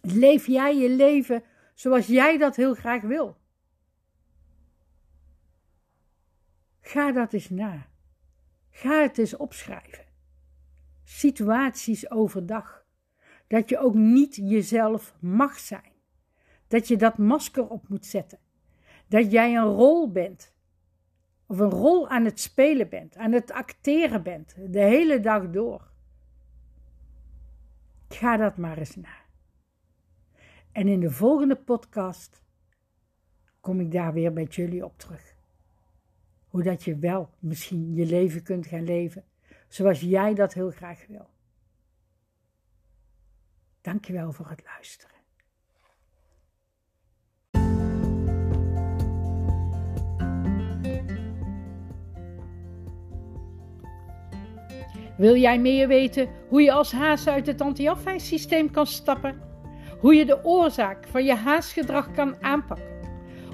Leef 0.00 0.46
jij 0.46 0.76
je 0.76 0.90
leven 0.90 1.44
zoals 1.74 2.06
jij 2.06 2.38
dat 2.38 2.56
heel 2.56 2.74
graag 2.74 3.02
wil? 3.02 3.36
Ga 6.80 7.12
dat 7.12 7.32
eens 7.32 7.50
na. 7.50 7.88
Ga 8.70 9.02
het 9.02 9.18
eens 9.18 9.36
opschrijven. 9.36 10.09
Situaties 11.10 12.10
overdag. 12.10 12.86
Dat 13.46 13.68
je 13.68 13.78
ook 13.78 13.94
niet 13.94 14.36
jezelf 14.36 15.14
mag 15.20 15.58
zijn. 15.58 15.92
Dat 16.68 16.88
je 16.88 16.96
dat 16.96 17.18
masker 17.18 17.68
op 17.68 17.88
moet 17.88 18.06
zetten. 18.06 18.38
Dat 19.08 19.30
jij 19.30 19.56
een 19.56 19.64
rol 19.64 20.10
bent. 20.10 20.54
Of 21.46 21.58
een 21.58 21.70
rol 21.70 22.08
aan 22.08 22.24
het 22.24 22.40
spelen 22.40 22.88
bent, 22.88 23.16
aan 23.16 23.32
het 23.32 23.50
acteren 23.50 24.22
bent, 24.22 24.56
de 24.68 24.80
hele 24.80 25.20
dag 25.20 25.50
door. 25.50 25.90
Ga 28.08 28.36
dat 28.36 28.56
maar 28.56 28.78
eens 28.78 28.96
na. 28.96 29.16
En 30.72 30.88
in 30.88 31.00
de 31.00 31.10
volgende 31.10 31.56
podcast 31.56 32.42
kom 33.60 33.80
ik 33.80 33.92
daar 33.92 34.12
weer 34.12 34.32
met 34.32 34.54
jullie 34.54 34.84
op 34.84 34.98
terug. 34.98 35.34
Hoe 36.48 36.62
dat 36.62 36.84
je 36.84 36.96
wel 36.96 37.30
misschien 37.38 37.94
je 37.94 38.06
leven 38.06 38.42
kunt 38.42 38.66
gaan 38.66 38.84
leven 38.84 39.24
zoals 39.70 40.00
jij 40.00 40.34
dat 40.34 40.52
heel 40.52 40.70
graag 40.70 41.06
wil. 41.06 41.28
Dankjewel 43.80 44.32
voor 44.32 44.48
het 44.48 44.62
luisteren. 44.64 45.18
Wil 55.16 55.36
jij 55.36 55.58
meer 55.58 55.88
weten 55.88 56.28
hoe 56.48 56.62
je 56.62 56.72
als 56.72 56.92
haas 56.92 57.26
uit 57.26 57.46
het 57.46 57.60
anti-afwijssysteem 57.60 58.70
kan 58.70 58.86
stappen? 58.86 59.40
Hoe 59.98 60.14
je 60.14 60.26
de 60.26 60.44
oorzaak 60.44 61.08
van 61.08 61.24
je 61.24 61.34
haasgedrag 61.34 62.10
kan 62.10 62.42
aanpakken? 62.42 62.88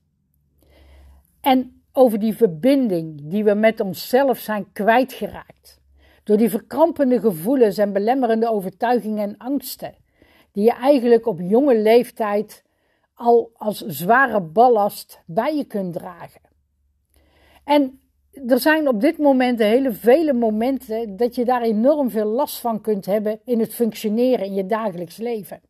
En 1.40 1.83
over 1.92 2.18
die 2.18 2.37
verbinding 2.37 3.31
die 3.31 3.44
we 3.44 3.55
met 3.55 3.81
onszelf 3.81 4.38
zijn 4.38 4.72
kwijtgeraakt. 4.72 5.81
Door 6.24 6.37
die 6.37 6.50
verkrampende 6.50 7.20
gevoelens 7.20 7.79
en 7.79 7.92
belemmerende 7.92 8.50
overtuigingen 8.50 9.29
en 9.29 9.37
angsten, 9.37 9.94
die 10.53 10.64
je 10.64 10.72
eigenlijk 10.72 11.26
op 11.26 11.40
jonge 11.40 11.79
leeftijd 11.79 12.64
al 13.14 13.50
als 13.55 13.79
zware 13.87 14.40
ballast 14.40 15.22
bij 15.26 15.57
je 15.57 15.64
kunt 15.64 15.92
dragen. 15.92 16.40
En 17.64 18.00
er 18.46 18.59
zijn 18.59 18.88
op 18.88 19.00
dit 19.00 19.18
moment 19.18 19.59
hele 19.59 19.92
vele 19.92 20.33
momenten 20.33 21.16
dat 21.16 21.35
je 21.35 21.44
daar 21.44 21.62
enorm 21.62 22.11
veel 22.11 22.26
last 22.26 22.59
van 22.61 22.81
kunt 22.81 23.07
hebben 23.07 23.40
in 23.44 23.61
het 23.61 23.74
functioneren 23.74 24.46
in 24.46 24.55
je 24.55 24.66
dagelijks 24.66 25.16
leven. 25.16 25.61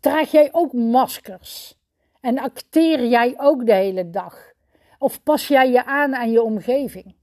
Draag 0.00 0.30
jij 0.30 0.48
ook 0.52 0.72
maskers? 0.72 1.76
En 2.20 2.38
acteer 2.38 3.06
jij 3.06 3.34
ook 3.36 3.66
de 3.66 3.74
hele 3.74 4.10
dag? 4.10 4.52
Of 4.98 5.22
pas 5.22 5.48
jij 5.48 5.70
je 5.70 5.84
aan 5.84 6.14
aan 6.14 6.30
je 6.30 6.42
omgeving? 6.42 7.14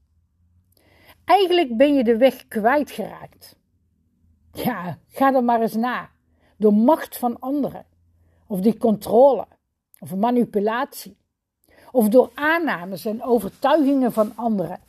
Eigenlijk 1.24 1.76
ben 1.76 1.94
je 1.94 2.04
de 2.04 2.16
weg 2.16 2.48
kwijtgeraakt. 2.48 3.56
Ja, 4.52 4.98
ga 5.08 5.34
er 5.34 5.44
maar 5.44 5.60
eens 5.60 5.74
na. 5.74 6.10
Door 6.56 6.74
macht 6.74 7.18
van 7.18 7.40
anderen. 7.40 7.86
Of 8.46 8.60
die 8.60 8.76
controle. 8.76 9.46
Of 9.98 10.14
manipulatie. 10.14 11.16
Of 11.90 12.08
door 12.08 12.30
aannames 12.34 13.04
en 13.04 13.22
overtuigingen 13.22 14.12
van 14.12 14.32
anderen. 14.34 14.80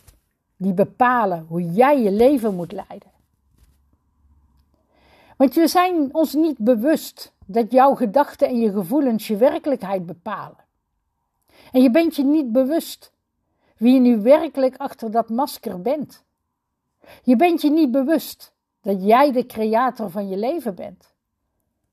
Die 0.58 0.74
bepalen 0.74 1.46
hoe 1.48 1.72
jij 1.72 2.02
je 2.02 2.12
leven 2.12 2.56
moet 2.56 2.72
leiden. 2.72 3.12
Want 5.38 5.54
we 5.54 5.68
zijn 5.68 6.14
ons 6.14 6.34
niet 6.34 6.58
bewust 6.58 7.36
dat 7.48 7.72
jouw 7.72 7.96
gedachten 7.96 8.48
en 8.48 8.60
je 8.60 8.72
gevoelens 8.72 9.28
je 9.28 9.38
werkelijkheid 9.38 10.06
bepalen. 10.06 10.66
En 11.72 11.82
je 11.82 11.92
bent 11.92 12.16
je 12.16 12.24
niet 12.24 12.52
bewust 12.52 13.12
wie 13.78 13.94
je 13.94 14.00
nu 14.00 14.22
werkelijk 14.22 14.78
achter 14.78 15.12
dat 15.12 15.30
masker 15.30 15.82
bent. 15.82 16.24
Je 17.24 17.36
bent 17.36 17.62
je 17.62 17.70
niet 17.70 17.92
bewust 17.92 18.54
dat 18.82 19.04
jij 19.04 19.32
de 19.32 19.46
creator 19.46 20.10
van 20.10 20.28
je 20.28 20.38
leven 20.38 20.76
bent. 20.76 21.16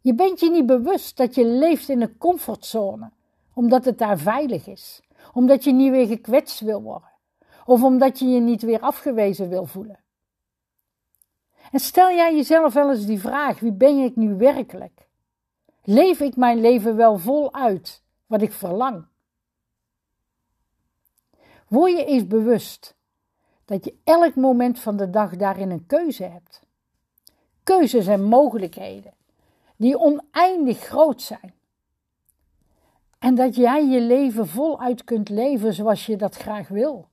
Je 0.01 0.15
bent 0.15 0.41
je 0.41 0.51
niet 0.51 0.67
bewust 0.67 1.17
dat 1.17 1.35
je 1.35 1.45
leeft 1.45 1.89
in 1.89 2.03
een 2.03 2.19
comfortzone, 2.19 3.11
omdat 3.55 3.85
het 3.85 3.99
daar 3.99 4.19
veilig 4.19 4.67
is, 4.67 5.03
omdat 5.33 5.65
je 5.65 5.73
niet 5.73 5.91
weer 5.91 6.07
gekwetst 6.07 6.61
wil 6.61 6.83
worden, 6.83 7.11
of 7.65 7.83
omdat 7.83 8.19
je 8.19 8.27
je 8.27 8.41
niet 8.41 8.63
weer 8.63 8.81
afgewezen 8.81 9.49
wil 9.49 9.67
voelen. 9.67 9.99
En 11.73 11.81
stel 11.81 12.11
jij 12.11 12.35
jezelf 12.35 12.75
wel 12.75 12.91
eens 12.91 13.07
die 13.07 13.21
vraag: 13.21 13.61
wie 13.61 13.73
ben 13.73 13.99
ik 13.99 14.17
nu 14.17 14.35
werkelijk? 14.35 15.04
Leef 15.85 16.21
ik 16.21 16.37
mijn 16.37 16.61
leven 16.61 16.97
wel 16.97 17.19
vol 17.19 17.55
uit 17.55 18.03
wat 18.27 18.43
ik 18.43 18.53
verlang? 18.53 19.07
Word 21.69 21.91
je 21.91 22.05
eens 22.05 22.27
bewust 22.27 22.97
dat 23.65 23.85
je 23.85 23.99
elk 24.05 24.35
moment 24.35 24.81
van 24.81 24.97
de 24.97 25.11
dag 25.11 25.37
daarin 25.37 25.71
een 25.71 25.87
keuze 25.87 26.25
hebt. 26.25 26.63
Keuzes 27.63 28.07
en 28.07 28.23
mogelijkheden 28.23 29.15
die 29.77 29.99
oneindig 29.99 30.79
groot 30.79 31.23
zijn. 31.23 31.55
En 33.19 33.35
dat 33.35 33.57
jij 33.57 33.87
je 33.87 34.01
leven 34.01 34.47
voluit 34.47 35.05
kunt 35.05 35.29
leven 35.29 35.75
zoals 35.75 36.07
je 36.07 36.17
dat 36.17 36.35
graag 36.35 36.69
wil. 36.69 37.09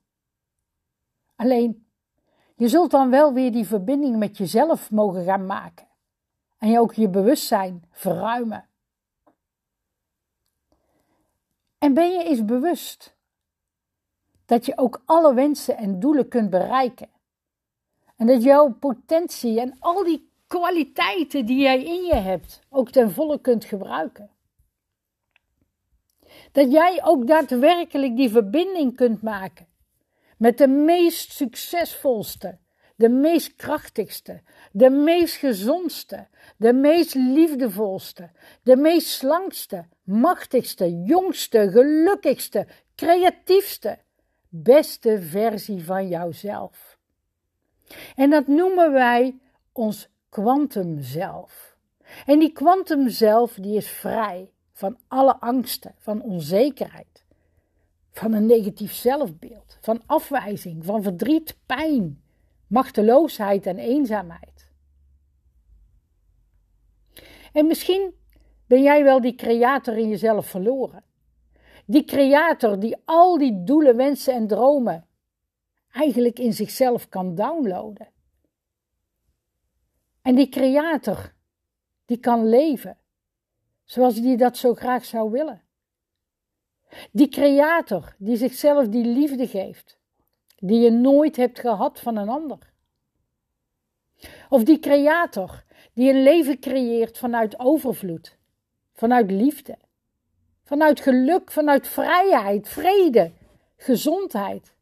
Alleen, 1.35 1.85
je 2.55 2.67
zult 2.67 2.91
dan 2.91 3.09
wel 3.09 3.33
weer 3.33 3.51
die 3.51 3.65
verbinding 3.65 4.17
met 4.17 4.37
jezelf 4.37 4.91
mogen 4.91 5.23
gaan 5.23 5.45
maken. 5.45 5.87
En 6.61 6.69
je 6.69 6.79
ook 6.79 6.93
je 6.93 7.09
bewustzijn 7.09 7.83
verruimen. 7.91 8.67
En 11.77 11.93
ben 11.93 12.11
je 12.11 12.23
eens 12.23 12.45
bewust 12.45 13.15
dat 14.45 14.65
je 14.65 14.77
ook 14.77 15.01
alle 15.05 15.33
wensen 15.33 15.77
en 15.77 15.99
doelen 15.99 16.27
kunt 16.27 16.49
bereiken. 16.49 17.09
En 18.15 18.27
dat 18.27 18.43
jouw 18.43 18.73
potentie 18.73 19.59
en 19.59 19.75
al 19.79 20.03
die 20.03 20.31
kwaliteiten 20.47 21.45
die 21.45 21.61
jij 21.61 21.83
in 21.83 22.03
je 22.03 22.15
hebt 22.15 22.59
ook 22.69 22.91
ten 22.91 23.11
volle 23.11 23.41
kunt 23.41 23.65
gebruiken. 23.65 24.29
Dat 26.51 26.71
jij 26.71 27.03
ook 27.03 27.27
daadwerkelijk 27.27 28.15
die 28.15 28.29
verbinding 28.29 28.95
kunt 28.95 29.21
maken 29.21 29.67
met 30.37 30.57
de 30.57 30.67
meest 30.67 31.31
succesvolste, 31.31 32.57
de 32.95 33.09
meest 33.09 33.55
krachtigste, 33.55 34.41
de 34.71 34.89
meest 34.89 35.35
gezondste, 35.35 36.27
de 36.57 36.73
meest 36.73 37.15
liefdevolste, 37.15 38.29
de 38.63 38.75
meest 38.75 39.07
slankste, 39.07 39.85
machtigste, 40.03 41.01
jongste, 41.01 41.71
gelukkigste, 41.71 42.67
creatiefste, 42.95 43.97
beste 44.49 45.21
versie 45.21 45.83
van 45.83 46.07
jouzelf. 46.07 46.97
En 48.15 48.29
dat 48.29 48.47
noemen 48.47 48.91
wij 48.91 49.39
ons 49.71 50.09
kwantum 50.29 51.01
zelf. 51.01 51.77
En 52.25 52.39
die 52.39 52.51
kwantum 52.51 53.09
zelf 53.09 53.53
die 53.53 53.75
is 53.75 53.89
vrij 53.89 54.51
van 54.71 54.97
alle 55.07 55.39
angsten, 55.39 55.95
van 55.97 56.21
onzekerheid, 56.21 57.23
van 58.11 58.33
een 58.33 58.45
negatief 58.45 58.93
zelfbeeld, 58.93 59.77
van 59.81 60.01
afwijzing, 60.05 60.85
van 60.85 61.03
verdriet, 61.03 61.57
pijn, 61.65 62.21
machteloosheid 62.71 63.65
en 63.65 63.77
eenzaamheid. 63.77 64.69
En 67.53 67.67
misschien 67.67 68.13
ben 68.65 68.81
jij 68.81 69.03
wel 69.03 69.21
die 69.21 69.35
creator 69.35 69.97
in 69.97 70.09
jezelf 70.09 70.47
verloren. 70.47 71.03
Die 71.85 72.03
creator 72.03 72.79
die 72.79 72.97
al 73.05 73.37
die 73.37 73.63
doelen, 73.63 73.95
wensen 73.95 74.33
en 74.33 74.47
dromen 74.47 75.07
eigenlijk 75.91 76.39
in 76.39 76.53
zichzelf 76.53 77.09
kan 77.09 77.35
downloaden. 77.35 78.07
En 80.21 80.35
die 80.35 80.49
creator 80.49 81.33
die 82.05 82.17
kan 82.17 82.49
leven 82.49 82.97
zoals 83.83 84.15
die 84.15 84.37
dat 84.37 84.57
zo 84.57 84.73
graag 84.73 85.05
zou 85.05 85.31
willen. 85.31 85.61
Die 87.11 87.27
creator 87.27 88.15
die 88.17 88.37
zichzelf 88.37 88.87
die 88.87 89.05
liefde 89.05 89.47
geeft, 89.47 89.99
die 90.63 90.79
je 90.79 90.91
nooit 90.91 91.35
hebt 91.35 91.59
gehad 91.59 91.99
van 91.99 92.17
een 92.17 92.29
ander. 92.29 92.73
Of 94.49 94.63
die 94.63 94.79
creator 94.79 95.63
die 95.93 96.09
een 96.09 96.23
leven 96.23 96.59
creëert 96.59 97.17
vanuit 97.17 97.59
overvloed, 97.59 98.37
vanuit 98.93 99.31
liefde, 99.31 99.77
vanuit 100.63 100.99
geluk, 100.99 101.51
vanuit 101.51 101.87
vrijheid, 101.87 102.69
vrede, 102.69 103.31
gezondheid. 103.77 104.75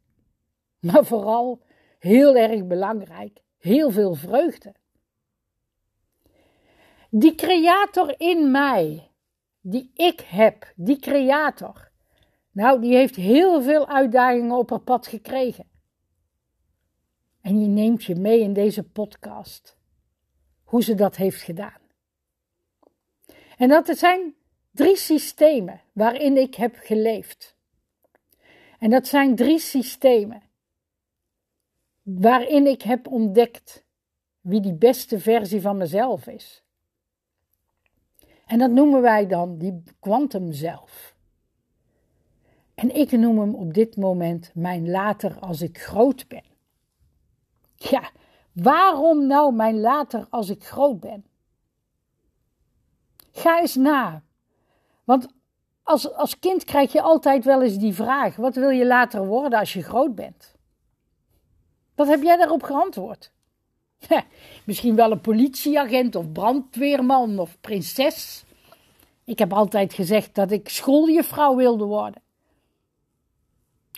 Maar 0.80 1.04
vooral, 1.04 1.62
heel 1.98 2.36
erg 2.36 2.66
belangrijk, 2.66 3.40
heel 3.58 3.90
veel 3.90 4.14
vreugde. 4.14 4.74
Die 7.10 7.34
creator 7.34 8.14
in 8.20 8.50
mij, 8.50 9.10
die 9.60 9.90
ik 9.94 10.20
heb, 10.20 10.72
die 10.76 10.98
creator, 10.98 11.90
nou, 12.52 12.80
die 12.80 12.94
heeft 12.94 13.16
heel 13.16 13.62
veel 13.62 13.88
uitdagingen 13.88 14.56
op 14.56 14.70
haar 14.70 14.80
pad 14.80 15.06
gekregen. 15.06 15.69
En 17.40 17.58
die 17.58 17.68
neemt 17.68 18.04
je 18.04 18.14
mee 18.14 18.40
in 18.40 18.52
deze 18.52 18.82
podcast, 18.82 19.76
hoe 20.64 20.82
ze 20.82 20.94
dat 20.94 21.16
heeft 21.16 21.42
gedaan. 21.42 21.80
En 23.56 23.68
dat 23.68 23.98
zijn 23.98 24.34
drie 24.70 24.96
systemen 24.96 25.80
waarin 25.92 26.36
ik 26.36 26.54
heb 26.54 26.76
geleefd. 26.78 27.56
En 28.78 28.90
dat 28.90 29.06
zijn 29.06 29.36
drie 29.36 29.58
systemen 29.58 30.42
waarin 32.02 32.66
ik 32.66 32.82
heb 32.82 33.06
ontdekt 33.06 33.84
wie 34.40 34.60
die 34.60 34.74
beste 34.74 35.18
versie 35.18 35.60
van 35.60 35.76
mezelf 35.76 36.26
is. 36.26 36.62
En 38.46 38.58
dat 38.58 38.70
noemen 38.70 39.02
wij 39.02 39.26
dan 39.26 39.58
die 39.58 39.82
kwantum 40.00 40.52
zelf. 40.52 41.14
En 42.74 42.94
ik 42.94 43.10
noem 43.10 43.38
hem 43.38 43.54
op 43.54 43.74
dit 43.74 43.96
moment 43.96 44.50
mijn 44.54 44.90
later 44.90 45.38
als 45.38 45.62
ik 45.62 45.78
groot 45.78 46.28
ben. 46.28 46.49
Ja, 47.88 48.10
waarom 48.52 49.26
nou 49.26 49.54
mijn 49.54 49.80
later 49.80 50.26
als 50.30 50.48
ik 50.48 50.64
groot 50.64 51.00
ben? 51.00 51.24
Ga 53.32 53.60
eens 53.60 53.74
na. 53.74 54.22
Want 55.04 55.28
als, 55.82 56.14
als 56.14 56.38
kind 56.38 56.64
krijg 56.64 56.92
je 56.92 57.00
altijd 57.00 57.44
wel 57.44 57.62
eens 57.62 57.78
die 57.78 57.94
vraag: 57.94 58.36
wat 58.36 58.54
wil 58.54 58.68
je 58.68 58.86
later 58.86 59.26
worden 59.26 59.58
als 59.58 59.72
je 59.72 59.82
groot 59.82 60.14
bent? 60.14 60.54
Wat 61.94 62.06
heb 62.06 62.22
jij 62.22 62.36
daarop 62.36 62.62
geantwoord? 62.62 63.32
misschien 64.64 64.94
wel 64.94 65.10
een 65.10 65.20
politieagent 65.20 66.14
of 66.14 66.32
brandweerman 66.32 67.38
of 67.38 67.60
prinses. 67.60 68.44
Ik 69.24 69.38
heb 69.38 69.52
altijd 69.52 69.92
gezegd 69.92 70.34
dat 70.34 70.50
ik 70.50 70.68
schooljuffrouw 70.68 71.56
wilde 71.56 71.84
worden. 71.84 72.22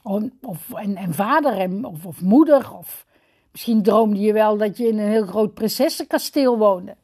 Of, 0.02 0.72
en, 0.72 0.96
en 0.96 1.14
vader 1.14 1.58
en, 1.58 1.84
of, 1.84 2.06
of 2.06 2.20
moeder. 2.20 2.72
Of 2.72 3.06
misschien 3.52 3.82
droomde 3.82 4.20
je 4.20 4.32
wel 4.32 4.56
dat 4.56 4.76
je 4.76 4.86
in 4.86 4.98
een 4.98 5.08
heel 5.08 5.26
groot 5.26 5.54
prinsessenkasteel 5.54 6.58
woonde. 6.58 6.96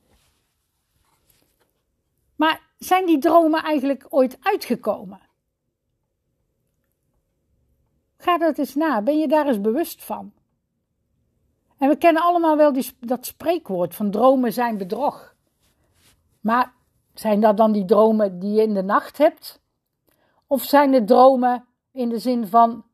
Maar 2.36 2.60
zijn 2.78 3.06
die 3.06 3.18
dromen 3.18 3.62
eigenlijk 3.62 4.06
ooit 4.08 4.38
uitgekomen? 4.40 5.20
Ga 8.16 8.38
dat 8.38 8.58
eens 8.58 8.74
na. 8.74 9.02
Ben 9.02 9.18
je 9.18 9.28
daar 9.28 9.46
eens 9.46 9.60
bewust 9.60 10.04
van? 10.04 10.32
En 11.78 11.88
we 11.88 11.96
kennen 11.96 12.22
allemaal 12.22 12.56
wel 12.56 12.72
die, 12.72 12.90
dat 13.00 13.26
spreekwoord 13.26 13.94
van 13.94 14.10
dromen 14.10 14.52
zijn 14.52 14.76
bedrog. 14.76 15.34
Maar 16.40 16.72
zijn 17.14 17.40
dat 17.40 17.56
dan 17.56 17.72
die 17.72 17.84
dromen 17.84 18.38
die 18.38 18.52
je 18.52 18.62
in 18.62 18.74
de 18.74 18.82
nacht 18.82 19.18
hebt? 19.18 19.60
Of 20.46 20.62
zijn 20.62 20.92
het 20.92 21.06
dromen 21.06 21.64
in 21.92 22.08
de 22.08 22.18
zin 22.18 22.46
van 22.46 22.84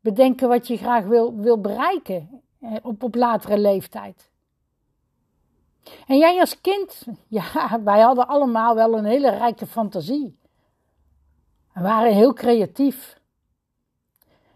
bedenken 0.00 0.48
wat 0.48 0.66
je 0.66 0.76
graag 0.76 1.04
wil, 1.04 1.36
wil 1.36 1.60
bereiken 1.60 2.42
op, 2.82 3.02
op 3.02 3.14
latere 3.14 3.58
leeftijd? 3.58 4.30
En 6.06 6.18
jij 6.18 6.40
als 6.40 6.60
kind, 6.60 7.06
ja, 7.28 7.80
wij 7.84 8.00
hadden 8.00 8.28
allemaal 8.28 8.74
wel 8.74 8.98
een 8.98 9.04
hele 9.04 9.30
rijke 9.30 9.66
fantasie. 9.66 10.38
We 11.72 11.80
waren 11.80 12.14
heel 12.14 12.32
creatief. 12.32 13.20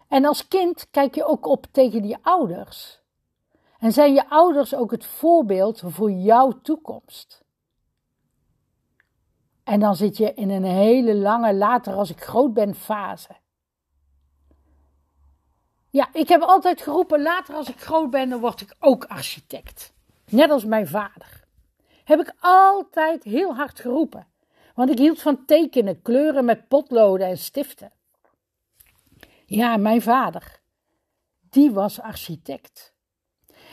En 0.08 0.24
als 0.24 0.48
kind 0.48 0.90
kijk 0.90 1.14
je 1.14 1.24
ook 1.24 1.46
op 1.46 1.66
tegen 1.70 2.02
die 2.02 2.16
ouders. 2.22 3.02
En 3.78 3.92
zijn 3.92 4.14
je 4.14 4.30
ouders 4.30 4.74
ook 4.74 4.90
het 4.90 5.04
voorbeeld 5.04 5.82
voor 5.84 6.10
jouw 6.10 6.60
toekomst? 6.62 7.44
En 9.64 9.80
dan 9.80 9.96
zit 9.96 10.16
je 10.16 10.34
in 10.34 10.50
een 10.50 10.64
hele 10.64 11.14
lange 11.14 11.54
later 11.54 11.94
als 11.94 12.10
ik 12.10 12.20
groot 12.20 12.54
ben 12.54 12.74
fase. 12.74 13.36
Ja, 15.94 16.08
ik 16.12 16.28
heb 16.28 16.42
altijd 16.42 16.82
geroepen 16.82 17.22
later 17.22 17.54
als 17.54 17.68
ik 17.68 17.80
groot 17.80 18.10
ben 18.10 18.28
dan 18.28 18.40
word 18.40 18.60
ik 18.60 18.74
ook 18.80 19.04
architect. 19.04 19.92
Net 20.30 20.50
als 20.50 20.64
mijn 20.64 20.86
vader. 20.86 21.44
Heb 22.04 22.20
ik 22.20 22.34
altijd 22.40 23.24
heel 23.24 23.54
hard 23.54 23.80
geroepen. 23.80 24.26
Want 24.74 24.90
ik 24.90 24.98
hield 24.98 25.20
van 25.22 25.44
tekenen, 25.44 26.02
kleuren 26.02 26.44
met 26.44 26.68
potloden 26.68 27.26
en 27.26 27.38
stiften. 27.38 27.92
Ja, 29.46 29.76
mijn 29.76 30.02
vader. 30.02 30.60
Die 31.50 31.70
was 31.70 32.00
architect. 32.00 32.94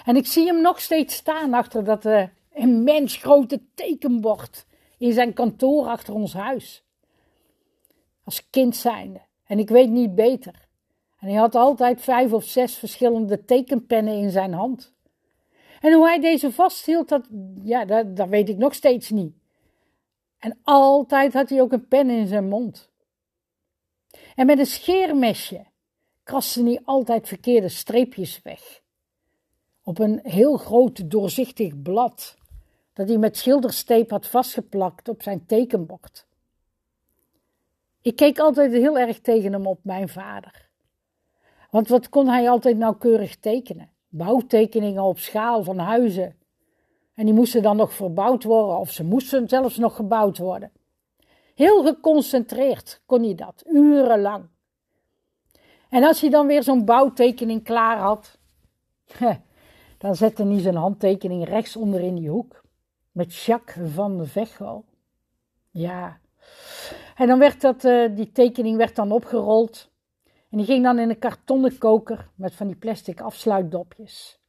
En 0.05 0.15
ik 0.15 0.27
zie 0.27 0.45
hem 0.45 0.61
nog 0.61 0.81
steeds 0.81 1.15
staan 1.15 1.53
achter 1.53 1.83
dat 1.83 2.05
uh, 2.05 2.23
immens 2.53 3.15
grote 3.15 3.61
tekenbord 3.73 4.65
in 4.97 5.13
zijn 5.13 5.33
kantoor 5.33 5.85
achter 5.85 6.13
ons 6.13 6.33
huis. 6.33 6.83
Als 8.23 8.49
kind 8.49 8.75
zijnde. 8.75 9.21
En 9.45 9.59
ik 9.59 9.69
weet 9.69 9.89
niet 9.89 10.15
beter. 10.15 10.69
En 11.21 11.27
hij 11.27 11.37
had 11.37 11.55
altijd 11.55 12.01
vijf 12.01 12.33
of 12.33 12.43
zes 12.43 12.75
verschillende 12.75 13.45
tekenpennen 13.45 14.13
in 14.13 14.29
zijn 14.29 14.53
hand. 14.53 14.93
En 15.81 15.93
hoe 15.93 16.05
hij 16.05 16.19
deze 16.19 16.51
vasthield, 16.51 17.09
dat, 17.09 17.27
ja, 17.63 17.85
dat, 17.85 18.15
dat 18.15 18.29
weet 18.29 18.49
ik 18.49 18.57
nog 18.57 18.73
steeds 18.73 19.09
niet. 19.09 19.33
En 20.37 20.57
altijd 20.63 21.33
had 21.33 21.49
hij 21.49 21.61
ook 21.61 21.71
een 21.71 21.87
pen 21.87 22.09
in 22.09 22.27
zijn 22.27 22.47
mond. 22.47 22.89
En 24.35 24.45
met 24.45 24.59
een 24.59 24.65
scheermesje 24.65 25.65
kraste 26.23 26.63
hij 26.63 26.79
altijd 26.83 27.27
verkeerde 27.27 27.69
streepjes 27.69 28.41
weg. 28.41 28.81
Op 29.83 29.99
een 29.99 30.19
heel 30.23 30.57
groot 30.57 31.11
doorzichtig 31.11 31.81
blad 31.81 32.37
dat 32.93 33.07
hij 33.07 33.17
met 33.17 33.37
schildersteep 33.37 34.09
had 34.09 34.27
vastgeplakt 34.27 35.09
op 35.09 35.21
zijn 35.21 35.45
tekenbord. 35.45 36.25
Ik 38.01 38.15
keek 38.15 38.39
altijd 38.39 38.71
heel 38.71 38.97
erg 38.97 39.19
tegen 39.19 39.53
hem 39.53 39.67
op, 39.67 39.79
mijn 39.83 40.09
vader. 40.09 40.70
Want 41.71 41.87
wat 41.87 42.09
kon 42.09 42.27
hij 42.27 42.49
altijd 42.49 42.77
nauwkeurig 42.77 43.35
tekenen? 43.35 43.89
Bouwtekeningen 44.09 45.03
op 45.03 45.19
schaal 45.19 45.63
van 45.63 45.77
huizen. 45.77 46.35
En 47.13 47.25
die 47.25 47.33
moesten 47.33 47.61
dan 47.61 47.77
nog 47.77 47.93
verbouwd 47.93 48.43
worden, 48.43 48.77
of 48.77 48.91
ze 48.91 49.03
moesten 49.03 49.49
zelfs 49.49 49.77
nog 49.77 49.95
gebouwd 49.95 50.37
worden. 50.37 50.71
Heel 51.55 51.83
geconcentreerd 51.83 53.01
kon 53.05 53.23
hij 53.23 53.35
dat, 53.35 53.63
urenlang. 53.67 54.49
En 55.89 56.03
als 56.03 56.21
hij 56.21 56.29
dan 56.29 56.47
weer 56.47 56.63
zo'n 56.63 56.85
bouwtekening 56.85 57.63
klaar 57.63 57.97
had, 57.97 58.39
dan 59.97 60.15
zette 60.15 60.43
hij 60.43 60.59
zijn 60.59 60.75
handtekening 60.75 61.47
rechts 61.47 61.75
onder 61.75 62.01
in 62.01 62.15
die 62.15 62.29
hoek. 62.29 62.61
Met 63.11 63.35
Jacques 63.35 63.91
van 63.93 64.25
Vechel. 64.25 64.85
Ja. 65.69 66.19
En 67.15 67.27
dan 67.27 67.39
werd 67.39 67.61
dat, 67.61 67.83
uh, 67.83 68.15
die 68.15 68.31
tekening 68.31 68.77
werd 68.77 68.95
dan 68.95 69.11
opgerold. 69.11 69.90
En 70.51 70.57
die 70.57 70.65
ging 70.65 70.83
dan 70.83 70.99
in 70.99 71.09
een 71.09 71.19
kartonnen 71.19 71.77
koker 71.77 72.29
met 72.35 72.55
van 72.55 72.67
die 72.67 72.75
plastic 72.75 73.21
afsluitdopjes. 73.21 74.39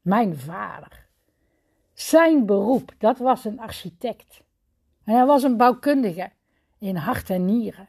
Mijn 0.00 0.38
vader. 0.38 1.06
Zijn 1.92 2.46
beroep, 2.46 2.94
dat 2.98 3.18
was 3.18 3.44
een 3.44 3.60
architect. 3.60 4.42
En 5.04 5.14
hij 5.14 5.26
was 5.26 5.42
een 5.42 5.56
bouwkundige 5.56 6.32
in 6.78 6.96
hart 6.96 7.30
en 7.30 7.44
nieren. 7.44 7.88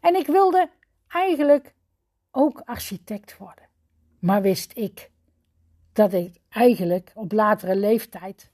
En 0.00 0.14
ik 0.14 0.26
wilde 0.26 0.70
eigenlijk 1.08 1.74
ook 2.30 2.60
architect 2.60 3.36
worden. 3.36 3.68
Maar 4.18 4.42
wist 4.42 4.76
ik 4.76 5.10
dat 5.92 6.12
ik 6.12 6.40
eigenlijk 6.48 7.12
op 7.14 7.32
latere 7.32 7.76
leeftijd 7.76 8.52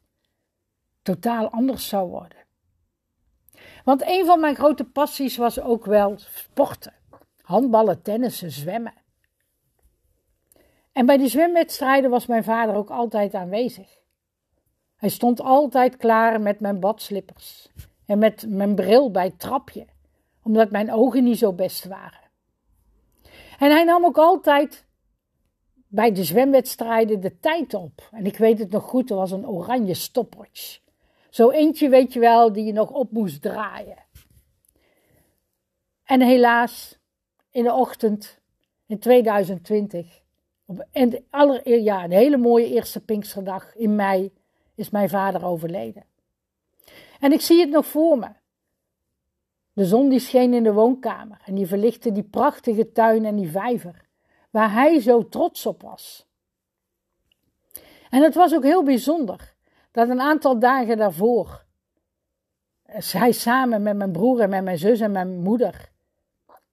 totaal 1.03 1.51
anders 1.51 1.89
zou 1.89 2.09
worden. 2.09 2.40
Want 3.85 4.03
een 4.07 4.27
van 4.27 4.41
mijn 4.41 4.55
grote 4.55 4.85
passies 4.85 5.37
was 5.37 5.61
ook 5.61 5.85
wel 5.85 6.15
sporten. 6.19 6.93
Handballen, 7.41 8.03
tennissen, 8.03 8.51
zwemmen. 8.51 8.95
En 10.93 11.07
bij 11.07 11.17
die 11.17 11.29
zwemwedstrijden 11.29 12.11
was 12.11 12.27
mijn 12.27 12.45
vader 12.45 12.75
ook 12.75 12.91
altijd 12.91 13.35
aanwezig. 13.35 13.99
Hij 14.97 15.09
stond 15.09 15.41
altijd 15.41 15.97
klaar 15.97 16.41
met 16.41 16.61
mijn 16.61 16.81
badslippers 16.81 17.69
en 18.07 18.19
met 18.19 18.47
mijn 18.49 18.75
bril 18.75 19.11
bij 19.11 19.25
het 19.25 19.39
trapje, 19.39 19.87
omdat 20.43 20.71
mijn 20.71 20.93
ogen 20.93 21.25
niet 21.25 21.39
zo 21.39 21.53
best 21.53 21.85
waren. 21.85 22.31
En 23.59 23.71
hij 23.71 23.85
nam 23.85 24.05
ook 24.05 24.19
altijd 24.19 24.87
bij 25.87 26.13
de 26.13 26.25
zwemwedstrijden 26.25 27.21
de 27.21 27.39
tijd 27.39 27.75
op. 27.75 28.09
En 28.11 28.27
ik 28.27 28.37
weet 28.37 28.59
het 28.59 28.71
nog 28.71 28.83
goed, 28.83 29.11
er 29.11 29.17
was 29.17 29.31
een 29.31 29.49
oranje 29.49 29.95
stopwatch. 29.95 30.81
Zo 31.31 31.51
eentje, 31.51 31.89
weet 31.89 32.13
je 32.13 32.21
wel, 32.21 32.53
die 32.53 32.65
je 32.65 32.73
nog 32.73 32.91
op 32.91 33.11
moest 33.13 33.43
draaien. 33.43 33.99
En 36.05 36.21
helaas, 36.21 36.99
in 37.51 37.65
de 37.65 37.73
ochtend 37.73 38.39
in 38.87 38.99
2020, 38.99 40.23
op, 40.65 40.87
en 40.91 41.25
ja, 41.65 42.05
een 42.05 42.11
hele 42.11 42.37
mooie 42.37 42.69
eerste 42.69 43.05
Pinksterdag 43.05 43.77
in 43.77 43.95
mei, 43.95 44.33
is 44.75 44.91
mijn 44.91 45.09
vader 45.09 45.45
overleden. 45.45 46.05
En 47.21 47.33
ik 47.33 47.41
zie 47.41 47.61
het 47.61 47.71
nog 47.71 47.87
voor 47.87 48.19
me. 48.19 48.29
De 49.73 49.85
zon 49.85 50.09
die 50.09 50.19
scheen 50.19 50.55
in 50.55 50.63
de 50.63 50.73
woonkamer 50.73 51.41
en 51.45 51.55
die 51.55 51.67
verlichtte 51.67 52.13
die 52.13 52.23
prachtige 52.23 52.93
tuin 52.93 53.25
en 53.25 53.37
die 53.37 53.51
vijver, 53.51 54.05
waar 54.51 54.73
hij 54.73 55.01
zo 55.01 55.29
trots 55.29 55.67
op 55.67 55.83
was. 55.83 56.27
En 58.11 58.23
het 58.23 58.35
was 58.35 58.55
ook 58.55 58.63
heel 58.63 58.83
bijzonder 58.83 59.50
dat 59.91 60.09
een 60.09 60.21
aantal 60.21 60.59
dagen 60.59 60.97
daarvoor 60.97 61.65
hij 62.93 63.33
samen 63.33 63.83
met 63.83 63.97
mijn 63.97 64.13
broer 64.13 64.41
en 64.41 64.51
met 64.51 64.65
mijn 64.65 64.79
zus 64.79 65.01
en 65.01 65.13
mijn 65.13 65.41
moeder 65.41 65.91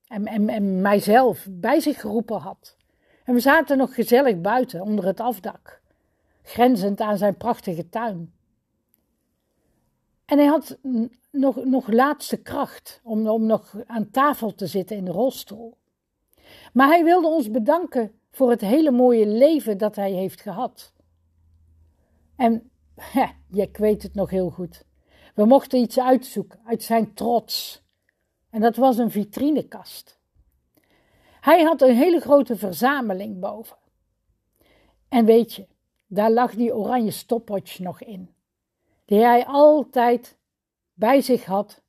en, 0.08 0.26
en, 0.26 0.50
en 0.50 0.82
mijzelf 0.82 1.48
bij 1.50 1.80
zich 1.80 2.02
geroepen 2.02 2.40
had. 2.40 2.78
En 3.24 3.34
we 3.34 3.40
zaten 3.40 3.78
nog 3.78 3.94
gezellig 3.94 4.42
buiten 4.42 4.82
onder 4.82 5.06
het 5.06 5.20
afdak 5.20 5.82
grenzend 6.48 7.02
aan 7.02 7.18
zijn 7.18 7.38
prachtige 7.38 7.90
tuin. 7.90 8.34
En 10.26 10.38
hij 10.38 10.48
had 10.48 10.78
nog, 11.32 11.66
nog 11.66 11.88
laatste 11.88 12.38
kracht 12.38 13.00
om, 13.04 13.28
om 13.28 13.46
nog 13.46 13.76
aan 13.86 14.10
tafel 14.10 14.56
te 14.56 14.68
zitten 14.68 14.98
in 14.98 15.06
de 15.06 15.12
rolstoel. 15.12 15.78
Maar 16.74 16.88
hij 16.88 17.04
wilde 17.04 17.28
ons 17.28 17.52
bedanken 17.52 18.12
voor 18.32 18.50
het 18.50 18.62
hele 18.62 18.92
mooie 18.92 19.28
leven 19.28 19.78
dat 19.78 19.96
hij 19.96 20.12
heeft 20.12 20.42
gehad. 20.42 20.94
En 22.36 22.72
ja, 23.14 23.34
ik 23.64 23.78
weet 23.78 24.04
het 24.04 24.14
nog 24.14 24.30
heel 24.30 24.50
goed. 24.50 24.84
We 25.36 25.46
mochten 25.46 25.80
iets 25.80 26.00
uitzoeken 26.00 26.60
uit 26.66 26.84
zijn 26.84 27.14
trots. 27.14 27.86
En 28.50 28.62
dat 28.62 28.76
was 28.76 28.98
een 28.98 29.12
vitrinekast. 29.12 30.20
Hij 31.40 31.64
had 31.64 31.82
een 31.82 31.96
hele 31.96 32.20
grote 32.20 32.56
verzameling 32.56 33.40
boven. 33.40 33.78
En 35.10 35.26
weet 35.26 35.54
je, 35.54 35.68
daar 36.08 36.32
lag 36.32 36.56
die 36.56 36.76
oranje 36.76 37.12
stopwatch 37.12 37.80
nog 37.80 38.02
in, 38.02 38.36
die 39.06 39.20
hij 39.20 39.46
altijd 39.46 40.38
bij 40.94 41.22
zich 41.22 41.46
had 41.46 41.82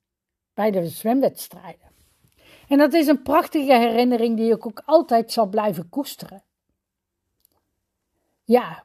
bij 0.55 0.71
de 0.71 0.87
zwemwedstrijden. 0.87 1.91
En 2.69 2.79
dat 2.79 2.93
is 2.93 3.07
een 3.07 3.23
prachtige 3.23 3.73
herinnering 3.73 4.37
die 4.37 4.53
ik 4.53 4.67
ook 4.67 4.83
altijd 4.85 5.33
zal 5.33 5.47
blijven 5.47 5.89
koesteren. 5.89 6.43
Ja, 8.45 8.85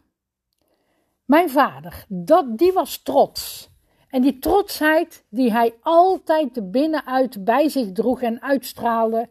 mijn 1.25 1.49
vader, 1.49 2.05
dat, 2.07 2.57
die 2.57 2.73
was 2.73 3.01
trots. 3.01 3.71
En 4.09 4.21
die 4.21 4.39
trotsheid 4.39 5.25
die 5.29 5.51
hij 5.51 5.75
altijd 5.81 6.71
binnenuit 6.71 7.43
bij 7.43 7.69
zich 7.69 7.91
droeg 7.91 8.21
en 8.21 8.41
uitstraalde, 8.41 9.29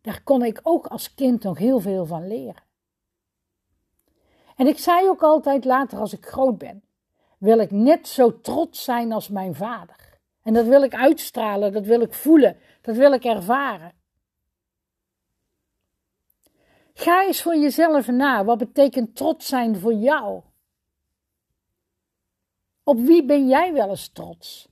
daar 0.00 0.22
kon 0.22 0.44
ik 0.44 0.60
ook 0.62 0.86
als 0.86 1.14
kind 1.14 1.42
nog 1.42 1.58
heel 1.58 1.80
veel 1.80 2.06
van 2.06 2.26
leren. 2.26 2.64
En 4.56 4.66
ik 4.66 4.78
zei 4.78 5.08
ook 5.08 5.22
altijd 5.22 5.64
later 5.64 5.98
als 5.98 6.12
ik 6.12 6.26
groot 6.26 6.58
ben, 6.58 6.82
wil 7.38 7.58
ik 7.58 7.70
net 7.70 8.08
zo 8.08 8.40
trots 8.40 8.84
zijn 8.84 9.12
als 9.12 9.28
mijn 9.28 9.54
vader. 9.54 10.18
En 10.42 10.54
dat 10.54 10.66
wil 10.66 10.82
ik 10.82 10.94
uitstralen, 10.94 11.72
dat 11.72 11.86
wil 11.86 12.00
ik 12.00 12.14
voelen, 12.14 12.56
dat 12.80 12.96
wil 12.96 13.12
ik 13.12 13.24
ervaren. 13.24 13.92
Ga 16.94 17.26
eens 17.26 17.42
voor 17.42 17.56
jezelf 17.56 18.06
na. 18.06 18.44
Wat 18.44 18.58
betekent 18.58 19.16
trots 19.16 19.46
zijn 19.46 19.76
voor 19.76 19.94
jou? 19.94 20.42
Op 22.88 22.98
wie 22.98 23.24
ben 23.24 23.48
jij 23.48 23.72
wel 23.72 23.88
eens 23.88 24.08
trots? 24.08 24.68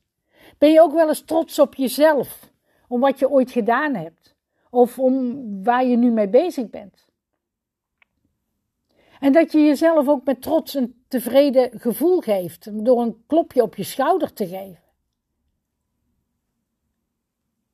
Ben 0.58 0.70
je 0.70 0.80
ook 0.80 0.92
wel 0.92 1.08
eens 1.08 1.24
trots 1.24 1.58
op 1.58 1.74
jezelf, 1.74 2.50
om 2.88 3.00
wat 3.00 3.18
je 3.18 3.30
ooit 3.30 3.50
gedaan 3.50 3.94
hebt, 3.94 4.34
of 4.70 4.98
om 4.98 5.44
waar 5.64 5.84
je 5.84 5.96
nu 5.96 6.10
mee 6.10 6.28
bezig 6.28 6.70
bent? 6.70 7.06
En 9.20 9.32
dat 9.32 9.52
je 9.52 9.58
jezelf 9.58 10.08
ook 10.08 10.24
met 10.24 10.42
trots 10.42 10.74
een 10.74 11.04
tevreden 11.08 11.80
gevoel 11.80 12.20
geeft, 12.20 12.84
door 12.84 13.02
een 13.02 13.24
klopje 13.26 13.62
op 13.62 13.76
je 13.76 13.84
schouder 13.84 14.32
te 14.32 14.46
geven. 14.46 14.82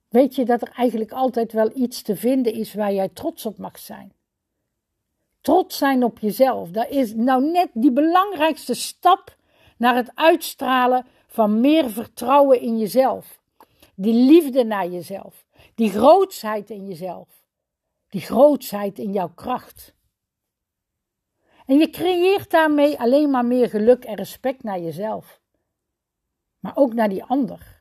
Weet 0.09 0.35
je 0.35 0.44
dat 0.44 0.62
er 0.62 0.72
eigenlijk 0.76 1.12
altijd 1.12 1.53
wel 1.53 1.70
iets 1.74 2.03
te 2.03 2.16
vinden 2.16 2.53
is 2.53 2.74
waar 2.74 2.92
jij 2.92 3.09
trots 3.09 3.46
op 3.46 3.59
mag 3.59 3.79
zijn? 3.79 4.12
Trots 5.40 5.79
zijn 5.79 6.05
op 6.05 6.18
jezelf, 6.18 6.70
dat 6.70 6.88
is 6.88 7.14
nou 7.14 7.50
net 7.50 7.68
die 7.72 7.92
belangrijkste 7.92 8.74
stap 8.74 9.38
naar 9.81 9.95
het 9.95 10.11
uitstralen 10.14 11.07
van 11.27 11.61
meer 11.61 11.90
vertrouwen 11.90 12.61
in 12.61 12.79
jezelf. 12.79 13.40
Die 13.95 14.14
liefde 14.14 14.64
naar 14.64 14.88
jezelf, 14.88 15.47
die 15.75 15.90
grootsheid 15.90 16.71
in 16.71 16.87
jezelf, 16.87 17.29
die 18.09 18.21
grootsheid 18.21 18.99
in 18.99 19.12
jouw 19.12 19.33
kracht. 19.35 19.95
En 21.66 21.79
je 21.79 21.90
creëert 21.90 22.51
daarmee 22.51 22.99
alleen 22.99 23.31
maar 23.31 23.45
meer 23.45 23.69
geluk 23.69 24.05
en 24.05 24.14
respect 24.14 24.62
naar 24.62 24.81
jezelf, 24.81 25.40
maar 26.59 26.77
ook 26.77 26.95
naar 26.95 27.09
die 27.09 27.25
ander. 27.25 27.81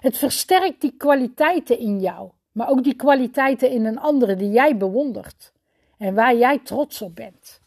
Het 0.00 0.18
versterkt 0.18 0.80
die 0.80 0.96
kwaliteiten 0.96 1.78
in 1.78 2.00
jou, 2.00 2.30
maar 2.52 2.68
ook 2.68 2.84
die 2.84 2.94
kwaliteiten 2.94 3.70
in 3.70 3.84
een 3.84 3.98
andere 3.98 4.36
die 4.36 4.50
jij 4.50 4.76
bewondert 4.76 5.52
en 5.98 6.14
waar 6.14 6.36
jij 6.36 6.58
trots 6.58 7.02
op 7.02 7.14
bent. 7.14 7.60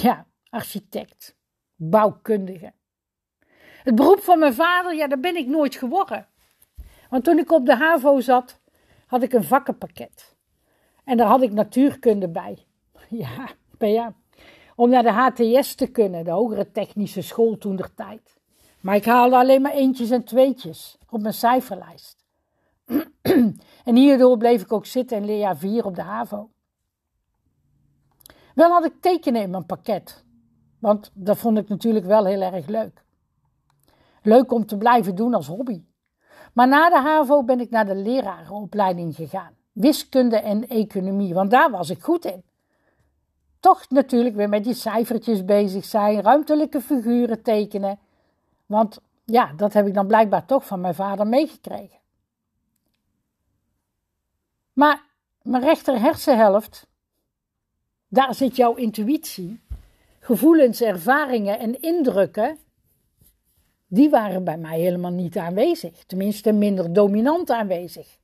Ja, 0.00 0.26
architect, 0.50 1.36
bouwkundige. 1.76 2.72
Het 3.82 3.94
beroep 3.94 4.20
van 4.20 4.38
mijn 4.38 4.54
vader, 4.54 4.94
ja, 4.94 5.06
daar 5.06 5.20
ben 5.20 5.36
ik 5.36 5.46
nooit 5.46 5.74
geworden. 5.74 6.26
Want 7.10 7.24
toen 7.24 7.38
ik 7.38 7.52
op 7.52 7.66
de 7.66 7.76
HAVO 7.76 8.20
zat, 8.20 8.60
had 9.06 9.22
ik 9.22 9.32
een 9.32 9.44
vakkenpakket. 9.44 10.36
En 11.04 11.16
daar 11.16 11.26
had 11.26 11.42
ik 11.42 11.52
natuurkunde 11.52 12.28
bij. 12.28 12.58
Ja, 13.08 13.48
ja. 13.78 14.14
Om 14.76 14.90
naar 14.90 15.02
de 15.02 15.12
HTS 15.12 15.74
te 15.74 15.86
kunnen, 15.86 16.24
de 16.24 16.30
hogere 16.30 16.70
technische 16.70 17.22
school 17.22 17.58
toen 17.58 17.76
der 17.76 17.94
tijd. 17.94 18.38
Maar 18.80 18.94
ik 18.96 19.04
haalde 19.04 19.36
alleen 19.36 19.62
maar 19.62 19.72
eentjes 19.72 20.10
en 20.10 20.24
tweetjes 20.24 20.98
op 21.10 21.20
mijn 21.20 21.34
cijferlijst. 21.34 22.24
En 23.84 23.96
hierdoor 23.96 24.36
bleef 24.36 24.62
ik 24.62 24.72
ook 24.72 24.86
zitten 24.86 25.16
in 25.16 25.24
leerjaar 25.24 25.56
4 25.56 25.84
op 25.84 25.94
de 25.94 26.02
HAVO. 26.02 26.50
Wel 28.58 28.70
had 28.70 28.84
ik 28.84 29.00
tekenen 29.00 29.42
in 29.42 29.50
mijn 29.50 29.66
pakket, 29.66 30.24
want 30.78 31.10
dat 31.14 31.38
vond 31.38 31.58
ik 31.58 31.68
natuurlijk 31.68 32.06
wel 32.06 32.24
heel 32.24 32.40
erg 32.40 32.66
leuk. 32.66 33.04
Leuk 34.22 34.52
om 34.52 34.66
te 34.66 34.76
blijven 34.76 35.14
doen 35.14 35.34
als 35.34 35.46
hobby. 35.46 35.84
Maar 36.52 36.68
na 36.68 36.88
de 36.88 36.98
HAVO 36.98 37.44
ben 37.44 37.60
ik 37.60 37.70
naar 37.70 37.86
de 37.86 37.94
lerarenopleiding 37.94 39.14
gegaan. 39.14 39.54
Wiskunde 39.72 40.36
en 40.36 40.68
economie, 40.68 41.34
want 41.34 41.50
daar 41.50 41.70
was 41.70 41.90
ik 41.90 42.02
goed 42.02 42.24
in. 42.24 42.44
Toch 43.60 43.88
natuurlijk 43.88 44.34
weer 44.34 44.48
met 44.48 44.64
die 44.64 44.74
cijfertjes 44.74 45.44
bezig 45.44 45.84
zijn, 45.84 46.22
ruimtelijke 46.22 46.80
figuren 46.80 47.42
tekenen. 47.42 47.98
Want 48.66 49.00
ja, 49.24 49.52
dat 49.56 49.72
heb 49.72 49.86
ik 49.86 49.94
dan 49.94 50.06
blijkbaar 50.06 50.44
toch 50.44 50.66
van 50.66 50.80
mijn 50.80 50.94
vader 50.94 51.26
meegekregen. 51.26 51.98
Maar 54.72 55.02
mijn 55.42 55.62
rechter 55.62 56.00
hersenhelft, 56.00 56.86
daar 58.08 58.34
zit 58.34 58.56
jouw 58.56 58.74
intuïtie, 58.74 59.60
gevoelens, 60.20 60.80
ervaringen 60.80 61.58
en 61.58 61.80
indrukken, 61.80 62.58
die 63.86 64.10
waren 64.10 64.44
bij 64.44 64.58
mij 64.58 64.80
helemaal 64.80 65.10
niet 65.10 65.36
aanwezig. 65.36 66.04
Tenminste, 66.04 66.52
minder 66.52 66.92
dominant 66.92 67.50
aanwezig. 67.50 68.18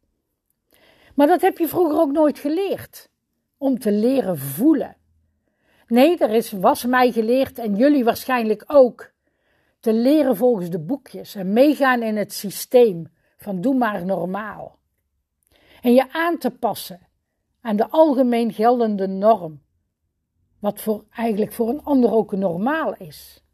Maar 1.14 1.26
dat 1.26 1.40
heb 1.40 1.58
je 1.58 1.68
vroeger 1.68 1.98
ook 1.98 2.12
nooit 2.12 2.38
geleerd. 2.38 3.10
Om 3.58 3.78
te 3.78 3.92
leren 3.92 4.38
voelen. 4.38 4.96
Nee, 5.86 6.18
er 6.18 6.30
is, 6.30 6.50
was 6.50 6.84
mij 6.84 7.12
geleerd 7.12 7.58
en 7.58 7.76
jullie 7.76 8.04
waarschijnlijk 8.04 8.64
ook. 8.66 9.12
Te 9.80 9.92
leren 9.92 10.36
volgens 10.36 10.70
de 10.70 10.78
boekjes 10.78 11.34
en 11.34 11.52
meegaan 11.52 12.02
in 12.02 12.16
het 12.16 12.32
systeem 12.32 13.12
van 13.36 13.60
doe 13.60 13.74
maar 13.74 14.04
normaal. 14.04 14.78
En 15.80 15.94
je 15.94 16.12
aan 16.12 16.38
te 16.38 16.50
passen 16.50 17.00
aan 17.60 17.76
de 17.76 17.88
algemeen 17.88 18.52
geldende 18.52 19.06
norm. 19.06 19.63
Wat 20.64 20.80
voor, 20.80 21.04
eigenlijk 21.10 21.52
voor 21.52 21.68
een 21.68 21.82
ander 21.82 22.12
ook 22.12 22.32
normaal 22.32 22.94
is. 22.94 23.44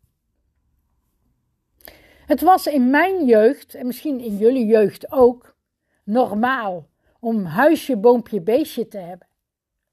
Het 2.27 2.41
was 2.41 2.67
in 2.67 2.91
mijn 2.91 3.25
jeugd, 3.27 3.75
en 3.75 3.87
misschien 3.87 4.21
in 4.21 4.37
jullie 4.37 4.67
jeugd 4.67 5.13
ook, 5.13 5.57
normaal 6.05 6.89
om 7.21 7.45
huisje, 7.45 7.97
boompje, 7.97 8.41
beestje 8.41 8.89
te 8.89 8.99
hebben. 8.99 9.29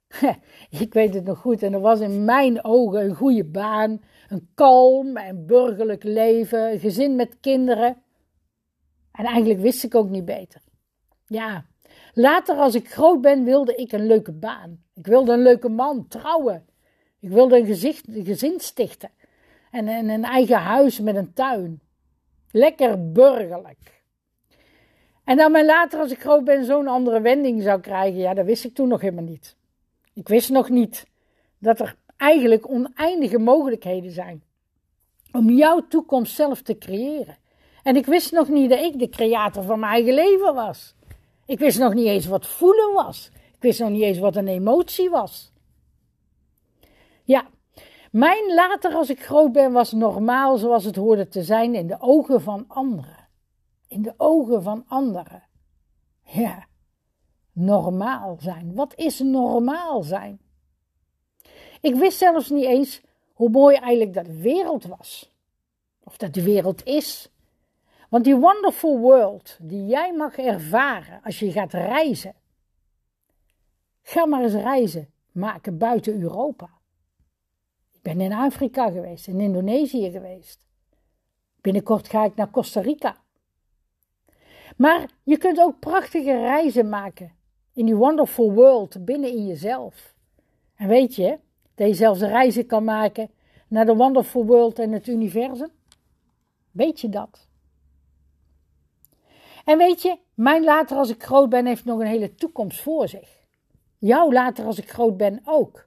Ik 0.83 0.93
weet 0.93 1.13
het 1.13 1.23
nog 1.23 1.39
goed, 1.39 1.63
en 1.63 1.73
er 1.73 1.79
was 1.79 1.99
in 1.99 2.25
mijn 2.25 2.63
ogen 2.63 3.03
een 3.03 3.15
goede 3.15 3.45
baan, 3.45 4.01
een 4.27 4.49
kalm 4.53 5.17
en 5.17 5.45
burgerlijk 5.45 6.03
leven, 6.03 6.71
een 6.71 6.79
gezin 6.79 7.15
met 7.15 7.39
kinderen. 7.39 8.01
En 9.11 9.25
eigenlijk 9.25 9.59
wist 9.59 9.83
ik 9.83 9.95
ook 9.95 10.09
niet 10.09 10.25
beter. 10.25 10.61
Ja, 11.25 11.65
later 12.13 12.55
als 12.55 12.75
ik 12.75 12.91
groot 12.91 13.21
ben, 13.21 13.43
wilde 13.43 13.75
ik 13.75 13.91
een 13.91 14.05
leuke 14.05 14.33
baan. 14.33 14.83
Ik 14.93 15.07
wilde 15.07 15.31
een 15.33 15.43
leuke 15.43 15.69
man, 15.69 16.07
trouwen. 16.07 16.65
Ik 17.19 17.29
wilde 17.29 17.57
een, 17.57 17.65
gezicht, 17.65 18.05
gezin 18.09 18.59
stichten. 18.59 19.09
En, 19.71 19.87
en 19.87 20.09
een 20.09 20.23
eigen 20.23 20.59
huis 20.59 20.99
met 20.99 21.15
een 21.15 21.33
tuin. 21.33 21.79
Lekker 22.51 23.11
burgerlijk. 23.11 24.01
En 25.23 25.37
dan 25.37 25.51
maar 25.51 25.65
later, 25.65 25.99
als 25.99 26.11
ik 26.11 26.19
groot 26.19 26.43
ben, 26.43 26.65
zo'n 26.65 26.87
andere 26.87 27.21
wending 27.21 27.61
zou 27.63 27.79
krijgen, 27.81 28.19
ja, 28.19 28.33
dat 28.33 28.45
wist 28.45 28.65
ik 28.65 28.73
toen 28.73 28.87
nog 28.87 29.01
helemaal 29.01 29.23
niet. 29.23 29.55
Ik 30.13 30.27
wist 30.27 30.49
nog 30.49 30.69
niet 30.69 31.05
dat 31.59 31.79
er 31.79 31.95
eigenlijk 32.17 32.69
oneindige 32.69 33.37
mogelijkheden 33.37 34.11
zijn 34.11 34.43
om 35.31 35.49
jouw 35.49 35.87
toekomst 35.87 36.35
zelf 36.35 36.61
te 36.61 36.77
creëren. 36.77 37.37
En 37.83 37.95
ik 37.95 38.05
wist 38.05 38.31
nog 38.31 38.49
niet 38.49 38.69
dat 38.69 38.79
ik 38.79 38.99
de 38.99 39.09
creator 39.09 39.63
van 39.63 39.79
mijn 39.79 39.91
eigen 39.91 40.13
leven 40.13 40.53
was. 40.53 40.95
Ik 41.45 41.59
wist 41.59 41.79
nog 41.79 41.93
niet 41.93 42.07
eens 42.07 42.25
wat 42.25 42.47
voelen 42.47 42.93
was. 42.93 43.29
Ik 43.33 43.61
wist 43.61 43.79
nog 43.79 43.89
niet 43.89 44.01
eens 44.01 44.19
wat 44.19 44.35
een 44.35 44.47
emotie 44.47 45.09
was. 45.09 45.51
Ja, 47.27 47.47
mijn 48.11 48.53
later 48.53 48.93
als 48.93 49.09
ik 49.09 49.19
groot 49.19 49.51
ben 49.51 49.71
was 49.71 49.91
normaal 49.91 50.57
zoals 50.57 50.83
het 50.83 50.95
hoorde 50.95 51.27
te 51.27 51.43
zijn 51.43 51.75
in 51.75 51.87
de 51.87 51.97
ogen 51.99 52.41
van 52.41 52.65
anderen. 52.67 53.27
In 53.87 54.01
de 54.01 54.13
ogen 54.17 54.63
van 54.63 54.83
anderen. 54.87 55.43
Ja, 56.21 56.67
normaal 57.53 58.37
zijn. 58.39 58.75
Wat 58.75 58.95
is 58.95 59.19
normaal 59.19 60.03
zijn? 60.03 60.39
Ik 61.81 61.95
wist 61.95 62.17
zelfs 62.17 62.49
niet 62.49 62.65
eens 62.65 63.01
hoe 63.33 63.49
mooi 63.49 63.75
eigenlijk 63.75 64.13
dat 64.13 64.27
wereld 64.27 64.85
was. 64.85 65.35
Of 66.03 66.17
dat 66.17 66.33
de 66.33 66.43
wereld 66.43 66.85
is. 66.85 67.31
Want 68.09 68.23
die 68.23 68.35
wonderful 68.35 68.99
world 68.99 69.57
die 69.61 69.85
jij 69.85 70.13
mag 70.13 70.37
ervaren 70.37 71.21
als 71.23 71.39
je 71.39 71.51
gaat 71.51 71.73
reizen. 71.73 72.35
Ga 74.01 74.25
maar 74.25 74.43
eens 74.43 74.53
reizen 74.53 75.09
maken 75.31 75.77
buiten 75.77 76.21
Europa. 76.21 76.76
Ben 78.07 78.21
in 78.21 78.33
Afrika 78.33 78.91
geweest, 78.91 79.27
in 79.27 79.39
Indonesië 79.39 80.11
geweest. 80.11 80.59
Binnenkort 81.61 82.09
ga 82.09 82.25
ik 82.25 82.35
naar 82.35 82.49
Costa 82.49 82.81
Rica. 82.81 83.17
Maar 84.77 85.09
je 85.23 85.37
kunt 85.37 85.59
ook 85.59 85.79
prachtige 85.79 86.31
reizen 86.31 86.89
maken 86.89 87.31
in 87.73 87.85
die 87.85 87.95
wonderful 87.95 88.53
world 88.53 89.05
binnen 89.05 89.29
in 89.29 89.47
jezelf. 89.47 90.15
En 90.75 90.87
weet 90.87 91.15
je 91.15 91.39
dat 91.75 91.87
je 91.87 91.93
zelfs 91.93 92.19
reizen 92.19 92.65
kan 92.65 92.83
maken 92.83 93.29
naar 93.67 93.85
de 93.85 93.95
wonderful 93.95 94.45
world 94.45 94.79
en 94.79 94.91
het 94.91 95.07
universum? 95.07 95.71
Weet 96.71 96.99
je 96.99 97.09
dat? 97.09 97.47
En 99.65 99.77
weet 99.77 100.01
je, 100.01 100.17
mijn 100.33 100.63
later 100.63 100.97
als 100.97 101.09
ik 101.09 101.23
groot 101.23 101.49
ben 101.49 101.65
heeft 101.65 101.85
nog 101.85 101.99
een 101.99 102.07
hele 102.07 102.35
toekomst 102.35 102.81
voor 102.81 103.07
zich. 103.07 103.29
Jouw 103.97 104.31
later 104.31 104.65
als 104.65 104.77
ik 104.77 104.89
groot 104.89 105.17
ben 105.17 105.41
ook. 105.45 105.86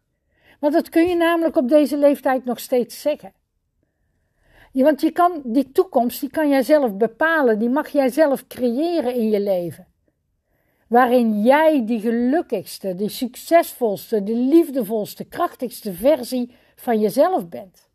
Want 0.61 0.73
dat 0.73 0.88
kun 0.88 1.09
je 1.09 1.16
namelijk 1.16 1.57
op 1.57 1.68
deze 1.68 1.96
leeftijd 1.96 2.44
nog 2.44 2.59
steeds 2.59 3.01
zeggen. 3.01 3.33
want 4.73 5.01
je 5.01 5.11
kan 5.11 5.40
die 5.44 5.73
toekomst, 5.73 6.20
die 6.20 6.31
kan 6.31 6.49
jij 6.49 6.62
zelf 6.62 6.96
bepalen, 6.96 7.59
die 7.59 7.68
mag 7.68 7.88
jij 7.88 8.09
zelf 8.09 8.46
creëren 8.46 9.14
in 9.14 9.31
je 9.31 9.40
leven. 9.40 9.87
Waarin 10.87 11.42
jij 11.42 11.87
die 11.87 12.01
gelukkigste, 12.01 12.94
de 12.94 13.09
succesvolste, 13.09 14.23
de 14.23 14.35
liefdevolste, 14.35 15.25
krachtigste 15.25 15.92
versie 15.92 16.55
van 16.77 17.01
jezelf 17.01 17.49
bent. 17.49 17.88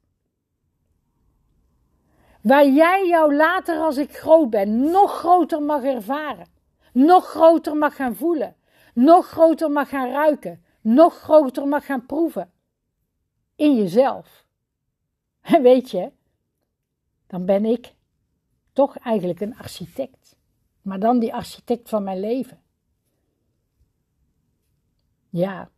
Waar 2.42 2.68
jij 2.68 3.08
jou 3.08 3.36
later 3.36 3.78
als 3.80 3.98
ik 3.98 4.18
groot 4.18 4.50
ben 4.50 4.92
nog 4.92 5.12
groter 5.12 5.62
mag 5.62 5.84
ervaren. 5.84 6.48
Nog 6.94 7.26
groter 7.26 7.76
mag 7.76 7.96
gaan 7.96 8.16
voelen. 8.16 8.56
Nog 8.94 9.28
groter 9.28 9.72
mag 9.72 9.90
gaan 9.90 10.10
ruiken. 10.10 10.64
Nog 10.82 11.14
groter 11.14 11.68
mag 11.68 11.86
gaan 11.86 12.06
proeven. 12.06 12.54
In 13.56 13.76
jezelf. 13.76 14.44
En 15.42 15.62
weet 15.62 15.92
je, 15.92 16.12
dan 17.28 17.46
ben 17.46 17.66
ik 17.66 17.94
toch 18.74 18.98
eigenlijk 18.98 19.40
een 19.40 19.58
architect. 19.58 20.38
Maar 20.82 21.00
dan 21.00 21.20
die 21.20 21.34
architect 21.34 21.90
van 21.90 22.04
mijn 22.04 22.20
leven. 22.20 22.62
Ja, 25.30 25.70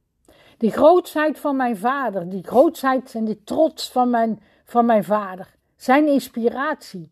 die 0.58 0.72
grootsheid 0.72 1.40
van 1.40 1.56
mijn 1.56 1.78
vader, 1.78 2.30
die 2.30 2.44
grootsheid 2.44 3.16
en 3.16 3.26
die 3.26 3.44
trots 3.44 3.92
van 3.92 4.10
mijn, 4.10 4.42
van 4.64 4.86
mijn 4.86 5.04
vader, 5.04 5.56
zijn 5.76 6.08
inspiratie 6.08 7.12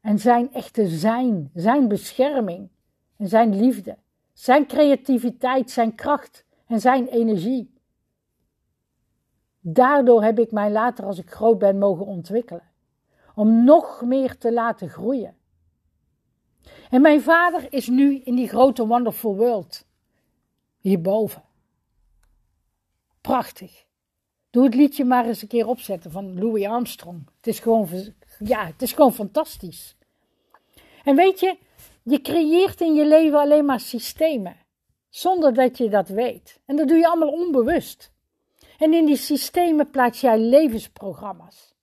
en 0.00 0.18
zijn 0.18 0.52
echte 0.52 0.88
zijn, 0.88 1.50
zijn 1.54 1.88
bescherming 1.88 2.68
en 3.16 3.28
zijn 3.28 3.56
liefde, 3.56 3.96
zijn 4.32 4.66
creativiteit, 4.66 5.70
zijn 5.70 5.94
kracht 5.94 6.44
en 6.66 6.80
zijn 6.80 7.06
energie. 7.06 7.71
Daardoor 9.64 10.22
heb 10.22 10.38
ik 10.38 10.52
mij 10.52 10.70
later 10.70 11.04
als 11.04 11.18
ik 11.18 11.30
groot 11.30 11.58
ben 11.58 11.78
mogen 11.78 12.06
ontwikkelen, 12.06 12.70
om 13.34 13.64
nog 13.64 14.02
meer 14.04 14.38
te 14.38 14.52
laten 14.52 14.88
groeien. 14.88 15.36
En 16.90 17.00
mijn 17.00 17.22
vader 17.22 17.72
is 17.72 17.88
nu 17.88 18.18
in 18.18 18.34
die 18.34 18.48
grote 18.48 18.86
wonderful 18.86 19.36
world, 19.36 19.86
hierboven. 20.78 21.42
Prachtig. 23.20 23.86
Doe 24.50 24.64
het 24.64 24.74
liedje 24.74 25.04
maar 25.04 25.26
eens 25.26 25.42
een 25.42 25.48
keer 25.48 25.66
opzetten 25.66 26.10
van 26.10 26.38
Louis 26.38 26.66
Armstrong. 26.66 27.30
Het 27.36 27.46
is 27.46 27.58
gewoon, 27.58 27.88
ja, 28.38 28.66
het 28.66 28.82
is 28.82 28.92
gewoon 28.92 29.12
fantastisch. 29.12 29.96
En 31.04 31.16
weet 31.16 31.40
je, 31.40 31.56
je 32.02 32.20
creëert 32.20 32.80
in 32.80 32.94
je 32.94 33.06
leven 33.06 33.38
alleen 33.38 33.64
maar 33.64 33.80
systemen. 33.80 34.56
Zonder 35.08 35.54
dat 35.54 35.78
je 35.78 35.88
dat 35.88 36.08
weet. 36.08 36.60
En 36.66 36.76
dat 36.76 36.88
doe 36.88 36.98
je 36.98 37.06
allemaal 37.06 37.32
onbewust. 37.32 38.11
En 38.82 38.92
in 38.92 39.06
die 39.06 39.16
systemen 39.16 39.90
plaats 39.90 40.20
jij 40.20 40.38
levensprogramma's. 40.38 41.74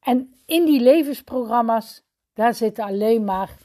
En 0.00 0.34
in 0.46 0.64
die 0.64 0.80
levensprogramma's, 0.80 2.02
daar 2.34 2.54
zitten 2.54 2.84
alleen 2.84 3.24
maar 3.24 3.56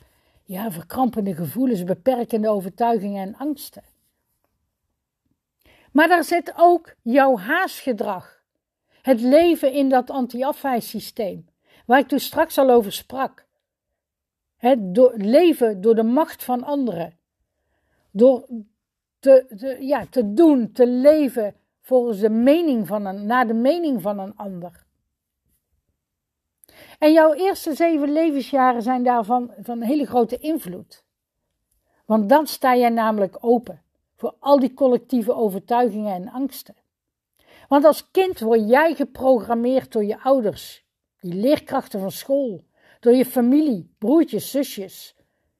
ja, 0.43 0.71
verkrampende 0.71 1.35
gevoelens, 1.35 1.83
beperkende 1.83 2.49
overtuigingen 2.49 3.27
en 3.27 3.35
angsten. 3.35 3.83
Maar 5.91 6.07
daar 6.07 6.23
zit 6.23 6.53
ook 6.55 6.95
jouw 7.01 7.37
haasgedrag. 7.37 8.43
Het 9.01 9.21
leven 9.21 9.73
in 9.73 9.89
dat 9.89 10.09
anti-afwijssysteem, 10.09 11.49
waar 11.85 11.99
ik 11.99 12.07
toen 12.07 12.19
straks 12.19 12.57
al 12.57 12.69
over 12.69 12.91
sprak. 12.91 13.45
Het 14.55 14.79
leven 15.15 15.81
door 15.81 15.95
de 15.95 16.03
macht 16.03 16.43
van 16.43 16.63
anderen, 16.63 17.17
door 18.11 18.47
te, 19.19 19.77
ja, 19.79 20.05
te 20.05 20.33
doen, 20.33 20.71
te 20.71 20.87
leven 20.87 21.55
volgens 21.91 22.19
de 22.19 22.29
mening 22.29 22.87
van 22.87 23.05
een, 23.05 23.25
naar 23.25 23.47
de 23.47 23.53
mening 23.53 24.01
van 24.01 24.19
een 24.19 24.35
ander. 24.35 24.83
En 26.99 27.13
jouw 27.13 27.33
eerste 27.33 27.73
zeven 27.73 28.11
levensjaren 28.11 28.81
zijn 28.81 29.03
daarvan 29.03 29.53
van 29.61 29.81
hele 29.81 30.05
grote 30.05 30.37
invloed. 30.37 31.03
Want 32.05 32.29
dan 32.29 32.47
sta 32.47 32.75
jij 32.75 32.89
namelijk 32.89 33.37
open 33.39 33.81
voor 34.15 34.35
al 34.39 34.59
die 34.59 34.73
collectieve 34.73 35.33
overtuigingen 35.33 36.13
en 36.13 36.29
angsten. 36.29 36.75
Want 37.67 37.85
als 37.85 38.11
kind 38.11 38.39
word 38.39 38.69
jij 38.69 38.95
geprogrammeerd 38.95 39.91
door 39.91 40.05
je 40.05 40.19
ouders, 40.19 40.85
die 41.19 41.33
leerkrachten 41.33 41.99
van 41.99 42.11
school, 42.11 42.63
door 42.99 43.13
je 43.13 43.25
familie, 43.25 43.95
broertjes, 43.97 44.51
zusjes, 44.51 45.15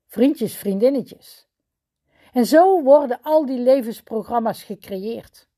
vriendjes, 0.07 0.55
vriendinnetjes. 0.55 1.47
En 2.33 2.45
zo 2.45 2.81
worden 2.81 3.19
al 3.21 3.45
die 3.45 3.59
levensprogramma's 3.59 4.63
gecreëerd. 4.63 5.49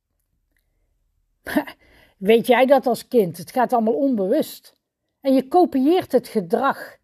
Weet 2.17 2.47
jij 2.47 2.65
dat 2.65 2.87
als 2.87 3.07
kind? 3.07 3.37
Het 3.37 3.51
gaat 3.51 3.73
allemaal 3.73 3.93
onbewust. 3.93 4.75
En 5.21 5.33
je 5.33 5.47
kopieert 5.47 6.11
het 6.11 6.27
gedrag 6.27 6.97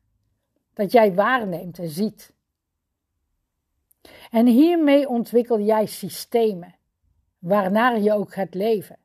dat 0.74 0.92
jij 0.92 1.14
waarneemt 1.14 1.80
en 1.80 1.90
ziet. 1.90 2.34
En 4.32 4.46
hiermee 4.46 5.10
ontwikkel 5.10 5.60
jij 5.60 5.86
systemen, 5.86 6.76
waarnaar 7.40 8.00
je 8.00 8.14
ook 8.14 8.34
gaat 8.34 8.54
leven. 8.54 8.98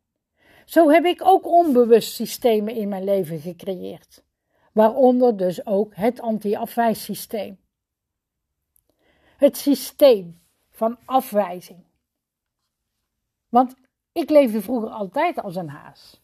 Zo 0.65 0.91
heb 0.91 1.05
ik 1.05 1.25
ook 1.25 1.47
onbewust 1.47 2.13
systemen 2.13 2.75
in 2.75 2.89
mijn 2.89 3.05
leven 3.05 3.41
gecreëerd, 3.41 4.25
waaronder 4.73 5.37
dus 5.37 5.67
ook 5.67 5.95
het 5.95 6.21
anti-afwijssysteem. 6.21 7.59
Het 9.37 9.57
systeem 9.57 10.41
van 10.71 10.99
afwijzing. 11.05 11.85
Want 13.49 13.75
ik 14.15 14.31
leefde 14.31 14.63
vroeger 14.63 14.89
altijd 14.89 15.43
als 15.43 15.57
een 15.57 15.69
haas. 15.69 16.21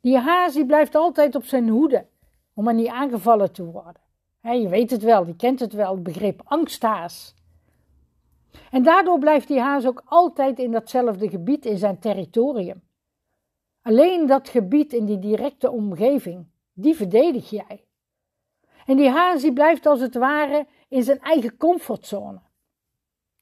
Die 0.00 0.18
haas 0.18 0.52
die 0.52 0.66
blijft 0.66 0.94
altijd 0.94 1.34
op 1.34 1.44
zijn 1.44 1.68
hoede 1.68 2.06
om 2.54 2.64
maar 2.64 2.74
niet 2.74 2.88
aangevallen 2.88 3.52
te 3.52 3.64
worden. 3.64 4.02
je 4.40 4.68
weet 4.68 4.90
het 4.90 5.02
wel, 5.02 5.24
die 5.24 5.36
kent 5.36 5.60
het 5.60 5.72
wel, 5.72 5.94
het 5.94 6.02
begrip 6.02 6.40
angsthaas. 6.44 7.34
En 8.70 8.82
daardoor 8.82 9.18
blijft 9.18 9.48
die 9.48 9.60
haas 9.60 9.86
ook 9.86 10.02
altijd 10.04 10.58
in 10.58 10.70
datzelfde 10.70 11.28
gebied 11.28 11.66
in 11.66 11.78
zijn 11.78 11.98
territorium. 11.98 12.82
Alleen 13.82 14.26
dat 14.26 14.48
gebied 14.48 14.92
in 14.92 15.04
die 15.04 15.18
directe 15.18 15.70
omgeving, 15.70 16.46
die 16.72 16.94
verdedig 16.94 17.50
jij. 17.50 17.84
En 18.86 18.96
die 18.96 19.08
haas 19.08 19.42
die 19.42 19.52
blijft 19.52 19.86
als 19.86 20.00
het 20.00 20.14
ware 20.14 20.66
in 20.88 21.02
zijn 21.02 21.20
eigen 21.20 21.56
comfortzone. 21.56 22.40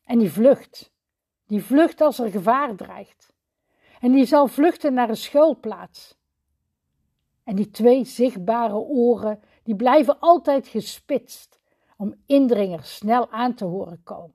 En 0.04 0.18
die 0.18 0.32
vlucht. 0.32 0.92
Die 1.46 1.62
vlucht 1.62 2.00
als 2.00 2.18
er 2.18 2.30
gevaar 2.30 2.74
dreigt. 2.74 3.33
En 4.04 4.12
die 4.12 4.26
zal 4.26 4.46
vluchten 4.46 4.94
naar 4.94 5.08
een 5.08 5.16
schuilplaats. 5.16 6.16
En 7.44 7.56
die 7.56 7.70
twee 7.70 8.04
zichtbare 8.04 8.74
oren, 8.74 9.40
die 9.62 9.76
blijven 9.76 10.18
altijd 10.20 10.66
gespitst 10.66 11.58
om 11.96 12.14
indringers 12.26 12.94
snel 12.96 13.30
aan 13.30 13.54
te 13.54 13.64
horen 13.64 14.00
komen. 14.02 14.34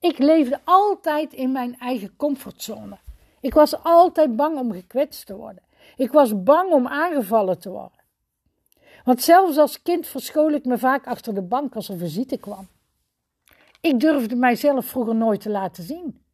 Ik 0.00 0.18
leefde 0.18 0.60
altijd 0.64 1.32
in 1.32 1.52
mijn 1.52 1.78
eigen 1.78 2.16
comfortzone. 2.16 2.98
Ik 3.40 3.54
was 3.54 3.82
altijd 3.82 4.36
bang 4.36 4.58
om 4.58 4.72
gekwetst 4.72 5.26
te 5.26 5.36
worden. 5.36 5.62
Ik 5.96 6.12
was 6.12 6.42
bang 6.42 6.72
om 6.72 6.86
aangevallen 6.86 7.58
te 7.58 7.70
worden. 7.70 8.04
Want 9.04 9.22
zelfs 9.22 9.58
als 9.58 9.82
kind 9.82 10.06
verschool 10.06 10.50
ik 10.50 10.64
me 10.64 10.78
vaak 10.78 11.06
achter 11.06 11.34
de 11.34 11.42
bank 11.42 11.74
als 11.74 11.88
er 11.88 11.98
visite 11.98 12.38
kwam. 12.38 12.68
Ik 13.80 14.00
durfde 14.00 14.36
mijzelf 14.36 14.86
vroeger 14.86 15.14
nooit 15.14 15.40
te 15.40 15.50
laten 15.50 15.82
zien. 15.82 16.26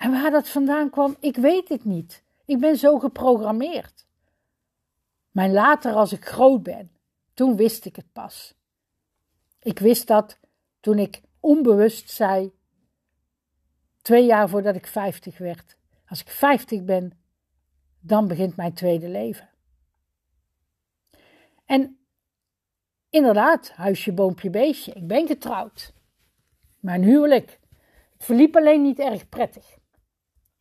En 0.00 0.10
waar 0.10 0.30
dat 0.30 0.48
vandaan 0.48 0.90
kwam, 0.90 1.16
ik 1.18 1.36
weet 1.36 1.68
het 1.68 1.84
niet. 1.84 2.22
Ik 2.44 2.58
ben 2.58 2.76
zo 2.76 2.98
geprogrammeerd. 2.98 4.06
Maar 5.30 5.48
later, 5.48 5.92
als 5.92 6.12
ik 6.12 6.24
groot 6.24 6.62
ben, 6.62 6.90
toen 7.34 7.56
wist 7.56 7.84
ik 7.84 7.96
het 7.96 8.12
pas. 8.12 8.54
Ik 9.58 9.78
wist 9.78 10.06
dat 10.06 10.38
toen 10.80 10.98
ik 10.98 11.20
onbewust 11.40 12.10
zei, 12.10 12.52
twee 14.02 14.24
jaar 14.24 14.48
voordat 14.48 14.74
ik 14.74 14.86
50 14.86 15.38
werd. 15.38 15.76
Als 16.08 16.20
ik 16.20 16.28
50 16.28 16.84
ben, 16.84 17.12
dan 18.00 18.28
begint 18.28 18.56
mijn 18.56 18.72
tweede 18.72 19.08
leven. 19.08 19.48
En 21.64 21.98
inderdaad, 23.10 23.70
huisje, 23.70 24.12
boompje, 24.12 24.50
beestje. 24.50 24.92
Ik 24.92 25.06
ben 25.06 25.26
getrouwd. 25.26 25.92
Mijn 26.78 27.02
huwelijk. 27.02 27.58
Het 28.12 28.24
verliep 28.24 28.56
alleen 28.56 28.82
niet 28.82 28.98
erg 28.98 29.28
prettig. 29.28 29.78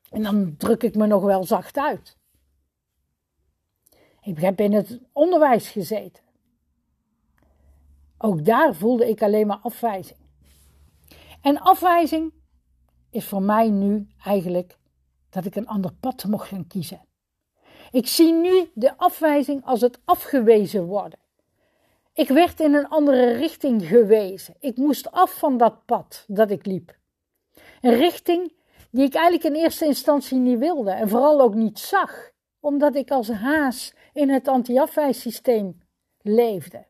En 0.09 0.23
dan 0.23 0.55
druk 0.57 0.83
ik 0.83 0.95
me 0.95 1.07
nog 1.07 1.23
wel 1.23 1.43
zacht 1.43 1.77
uit. 1.77 2.17
Ik 4.21 4.39
heb 4.39 4.59
in 4.59 4.73
het 4.73 4.99
onderwijs 5.11 5.69
gezeten. 5.69 6.23
Ook 8.17 8.45
daar 8.45 8.75
voelde 8.75 9.09
ik 9.09 9.21
alleen 9.21 9.47
maar 9.47 9.59
afwijzing. 9.61 10.19
En 11.41 11.59
afwijzing 11.59 12.33
is 13.09 13.27
voor 13.27 13.41
mij 13.41 13.69
nu 13.69 14.07
eigenlijk 14.23 14.77
dat 15.29 15.45
ik 15.45 15.55
een 15.55 15.67
ander 15.67 15.93
pad 15.93 16.23
mocht 16.23 16.47
gaan 16.47 16.67
kiezen. 16.67 17.01
Ik 17.91 18.07
zie 18.07 18.33
nu 18.33 18.71
de 18.73 18.97
afwijzing 18.97 19.65
als 19.65 19.81
het 19.81 19.99
afgewezen 20.05 20.85
worden. 20.85 21.19
Ik 22.13 22.27
werd 22.27 22.59
in 22.59 22.73
een 22.73 22.87
andere 22.87 23.31
richting 23.31 23.85
gewezen. 23.87 24.55
Ik 24.59 24.77
moest 24.77 25.11
af 25.11 25.37
van 25.37 25.57
dat 25.57 25.85
pad 25.85 26.25
dat 26.27 26.51
ik 26.51 26.65
liep. 26.65 26.97
Een 27.81 27.95
richting 27.95 28.53
die 28.89 29.05
ik 29.05 29.13
eigenlijk 29.13 29.55
in 29.55 29.61
eerste 29.61 29.85
instantie 29.85 30.37
niet 30.37 30.59
wilde 30.59 30.91
en 30.91 31.09
vooral 31.09 31.41
ook 31.41 31.53
niet 31.53 31.79
zag, 31.79 32.31
omdat 32.59 32.95
ik 32.95 33.11
als 33.11 33.31
haas 33.31 33.93
in 34.13 34.29
het 34.29 34.47
anti-afwijssysteem 34.47 35.81
leefde. 36.21 36.85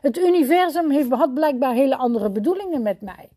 Het 0.00 0.18
universum 0.18 0.90
heeft, 0.90 1.10
had 1.10 1.34
blijkbaar 1.34 1.74
hele 1.74 1.96
andere 1.96 2.30
bedoelingen 2.30 2.82
met 2.82 3.00
mij. 3.00 3.28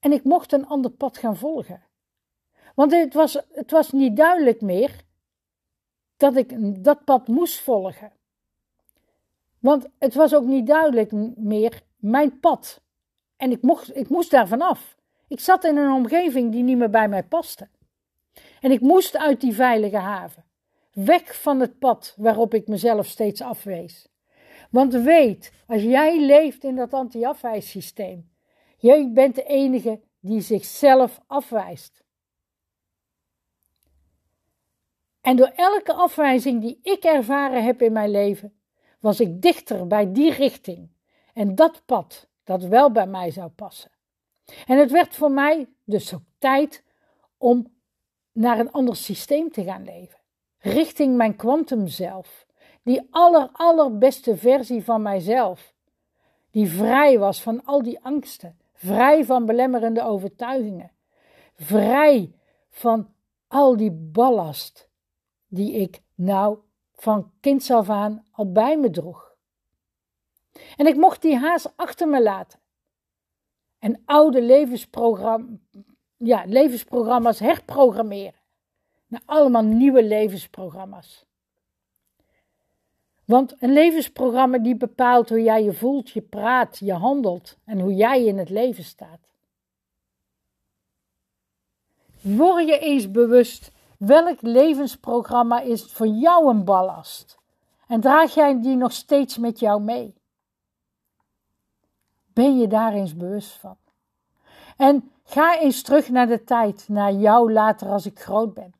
En 0.00 0.12
ik 0.12 0.24
mocht 0.24 0.52
een 0.52 0.66
ander 0.66 0.90
pad 0.90 1.18
gaan 1.18 1.36
volgen. 1.36 1.82
Want 2.74 2.92
het 2.92 3.14
was, 3.14 3.38
het 3.52 3.70
was 3.70 3.92
niet 3.92 4.16
duidelijk 4.16 4.60
meer 4.60 5.04
dat 6.16 6.36
ik 6.36 6.84
dat 6.84 7.04
pad 7.04 7.28
moest 7.28 7.60
volgen. 7.60 8.12
Want 9.58 9.86
het 9.98 10.14
was 10.14 10.34
ook 10.34 10.44
niet 10.44 10.66
duidelijk 10.66 11.12
meer 11.36 11.82
mijn 11.96 12.40
pad. 12.40 12.80
En 13.36 13.50
ik, 13.50 13.62
mocht, 13.62 13.96
ik 13.96 14.08
moest 14.08 14.30
daar 14.30 14.48
vanaf. 14.48 14.95
Ik 15.28 15.40
zat 15.40 15.64
in 15.64 15.76
een 15.76 15.92
omgeving 15.92 16.52
die 16.52 16.62
niet 16.62 16.76
meer 16.76 16.90
bij 16.90 17.08
mij 17.08 17.22
paste. 17.24 17.68
En 18.60 18.70
ik 18.70 18.80
moest 18.80 19.16
uit 19.16 19.40
die 19.40 19.54
veilige 19.54 19.96
haven. 19.96 20.44
Weg 20.92 21.40
van 21.40 21.60
het 21.60 21.78
pad 21.78 22.14
waarop 22.16 22.54
ik 22.54 22.68
mezelf 22.68 23.06
steeds 23.06 23.40
afwees. 23.40 24.08
Want 24.70 24.92
weet, 24.92 25.52
als 25.66 25.82
jij 25.82 26.20
leeft 26.20 26.64
in 26.64 26.76
dat 26.76 26.92
anti-afwijssysteem, 26.92 28.30
jij 28.78 29.12
bent 29.12 29.34
de 29.34 29.44
enige 29.44 30.00
die 30.20 30.40
zichzelf 30.40 31.20
afwijst. 31.26 32.04
En 35.20 35.36
door 35.36 35.52
elke 35.56 35.92
afwijzing 35.92 36.60
die 36.60 36.78
ik 36.82 37.04
ervaren 37.04 37.64
heb 37.64 37.82
in 37.82 37.92
mijn 37.92 38.10
leven, 38.10 38.58
was 39.00 39.20
ik 39.20 39.42
dichter 39.42 39.86
bij 39.86 40.12
die 40.12 40.32
richting 40.32 40.90
en 41.34 41.54
dat 41.54 41.82
pad 41.86 42.28
dat 42.44 42.62
wel 42.62 42.92
bij 42.92 43.06
mij 43.06 43.30
zou 43.30 43.48
passen. 43.48 43.95
En 44.66 44.78
het 44.78 44.90
werd 44.90 45.14
voor 45.14 45.30
mij 45.30 45.68
dus 45.84 46.14
ook 46.14 46.22
tijd 46.38 46.84
om 47.38 47.74
naar 48.32 48.58
een 48.58 48.72
ander 48.72 48.96
systeem 48.96 49.50
te 49.50 49.64
gaan 49.64 49.84
leven, 49.84 50.18
richting 50.58 51.16
mijn 51.16 51.36
kwantum 51.36 51.86
zelf, 51.86 52.46
die 52.82 53.06
aller 53.10 53.48
allerbeste 53.52 54.36
versie 54.36 54.84
van 54.84 55.02
mijzelf, 55.02 55.74
die 56.50 56.68
vrij 56.68 57.18
was 57.18 57.42
van 57.42 57.64
al 57.64 57.82
die 57.82 58.04
angsten, 58.04 58.58
vrij 58.74 59.24
van 59.24 59.46
belemmerende 59.46 60.02
overtuigingen, 60.02 60.92
vrij 61.54 62.32
van 62.70 63.14
al 63.46 63.76
die 63.76 63.92
ballast 63.92 64.88
die 65.48 65.72
ik 65.72 66.02
nou 66.14 66.58
van 66.94 67.32
kinds 67.40 67.70
af 67.70 67.90
aan 67.90 68.24
al 68.32 68.52
bij 68.52 68.78
me 68.78 68.90
droeg. 68.90 69.34
En 70.76 70.86
ik 70.86 70.96
mocht 70.96 71.22
die 71.22 71.36
haas 71.36 71.76
achter 71.76 72.08
me 72.08 72.22
laten. 72.22 72.58
En 73.78 74.02
oude 74.04 74.42
ja, 76.16 76.44
levensprogramma's 76.46 77.38
herprogrammeren. 77.38 78.34
Naar 79.06 79.22
allemaal 79.24 79.62
nieuwe 79.64 80.04
levensprogramma's. 80.04 81.24
Want 83.24 83.54
een 83.58 83.72
levensprogramma 83.72 84.58
die 84.58 84.76
bepaalt 84.76 85.28
hoe 85.28 85.42
jij 85.42 85.64
je 85.64 85.72
voelt, 85.72 86.10
je 86.10 86.22
praat, 86.22 86.78
je 86.78 86.92
handelt 86.92 87.56
en 87.64 87.80
hoe 87.80 87.94
jij 87.94 88.24
in 88.24 88.38
het 88.38 88.50
leven 88.50 88.84
staat. 88.84 89.20
Word 92.20 92.66
je 92.66 92.78
eens 92.78 93.10
bewust 93.10 93.72
welk 93.98 94.42
levensprogramma 94.42 95.60
is 95.60 95.84
voor 95.84 96.06
jou 96.06 96.48
een 96.50 96.64
ballast? 96.64 97.38
En 97.86 98.00
draag 98.00 98.34
jij 98.34 98.60
die 98.60 98.76
nog 98.76 98.92
steeds 98.92 99.38
met 99.38 99.58
jou 99.58 99.82
mee? 99.82 100.14
Ben 102.36 102.58
je 102.58 102.66
daar 102.66 102.92
eens 102.92 103.16
bewust 103.16 103.52
van? 103.52 103.76
En 104.76 105.10
ga 105.24 105.58
eens 105.58 105.82
terug 105.82 106.08
naar 106.08 106.26
de 106.26 106.44
tijd, 106.44 106.88
naar 106.88 107.12
jou 107.12 107.52
later 107.52 107.88
als 107.88 108.06
ik 108.06 108.20
groot 108.20 108.54
ben. 108.54 108.74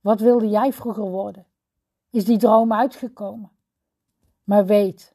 Wat 0.00 0.20
wilde 0.20 0.48
jij 0.48 0.72
vroeger 0.72 1.10
worden? 1.10 1.46
Is 2.10 2.24
die 2.24 2.38
droom 2.38 2.72
uitgekomen? 2.72 3.50
Maar 4.44 4.66
weet, 4.66 5.14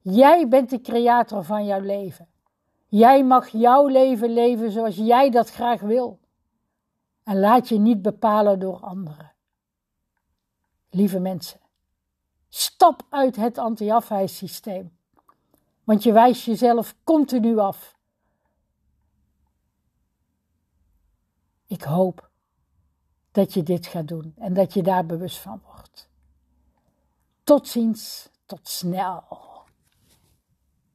jij 0.00 0.48
bent 0.48 0.70
de 0.70 0.80
creator 0.80 1.44
van 1.44 1.66
jouw 1.66 1.80
leven. 1.80 2.28
Jij 2.88 3.24
mag 3.24 3.48
jouw 3.48 3.86
leven 3.86 4.32
leven 4.32 4.70
zoals 4.70 4.96
jij 4.96 5.30
dat 5.30 5.50
graag 5.50 5.80
wil. 5.80 6.18
En 7.22 7.38
laat 7.38 7.68
je 7.68 7.78
niet 7.78 8.02
bepalen 8.02 8.58
door 8.58 8.80
anderen. 8.80 9.32
Lieve 10.90 11.18
mensen, 11.18 11.60
stap 12.48 13.02
uit 13.08 13.36
het 13.36 13.58
anti-afwijssysteem. 13.58 14.97
Want 15.88 16.02
je 16.02 16.12
wijst 16.12 16.44
jezelf 16.44 16.94
continu 17.04 17.58
af. 17.58 17.96
Ik 21.66 21.82
hoop 21.82 22.30
dat 23.30 23.54
je 23.54 23.62
dit 23.62 23.86
gaat 23.86 24.08
doen 24.08 24.34
en 24.36 24.54
dat 24.54 24.72
je 24.72 24.82
daar 24.82 25.06
bewust 25.06 25.38
van 25.38 25.60
wordt. 25.64 26.08
Tot 27.44 27.68
ziens, 27.68 28.28
tot 28.46 28.68
snel. 28.68 29.47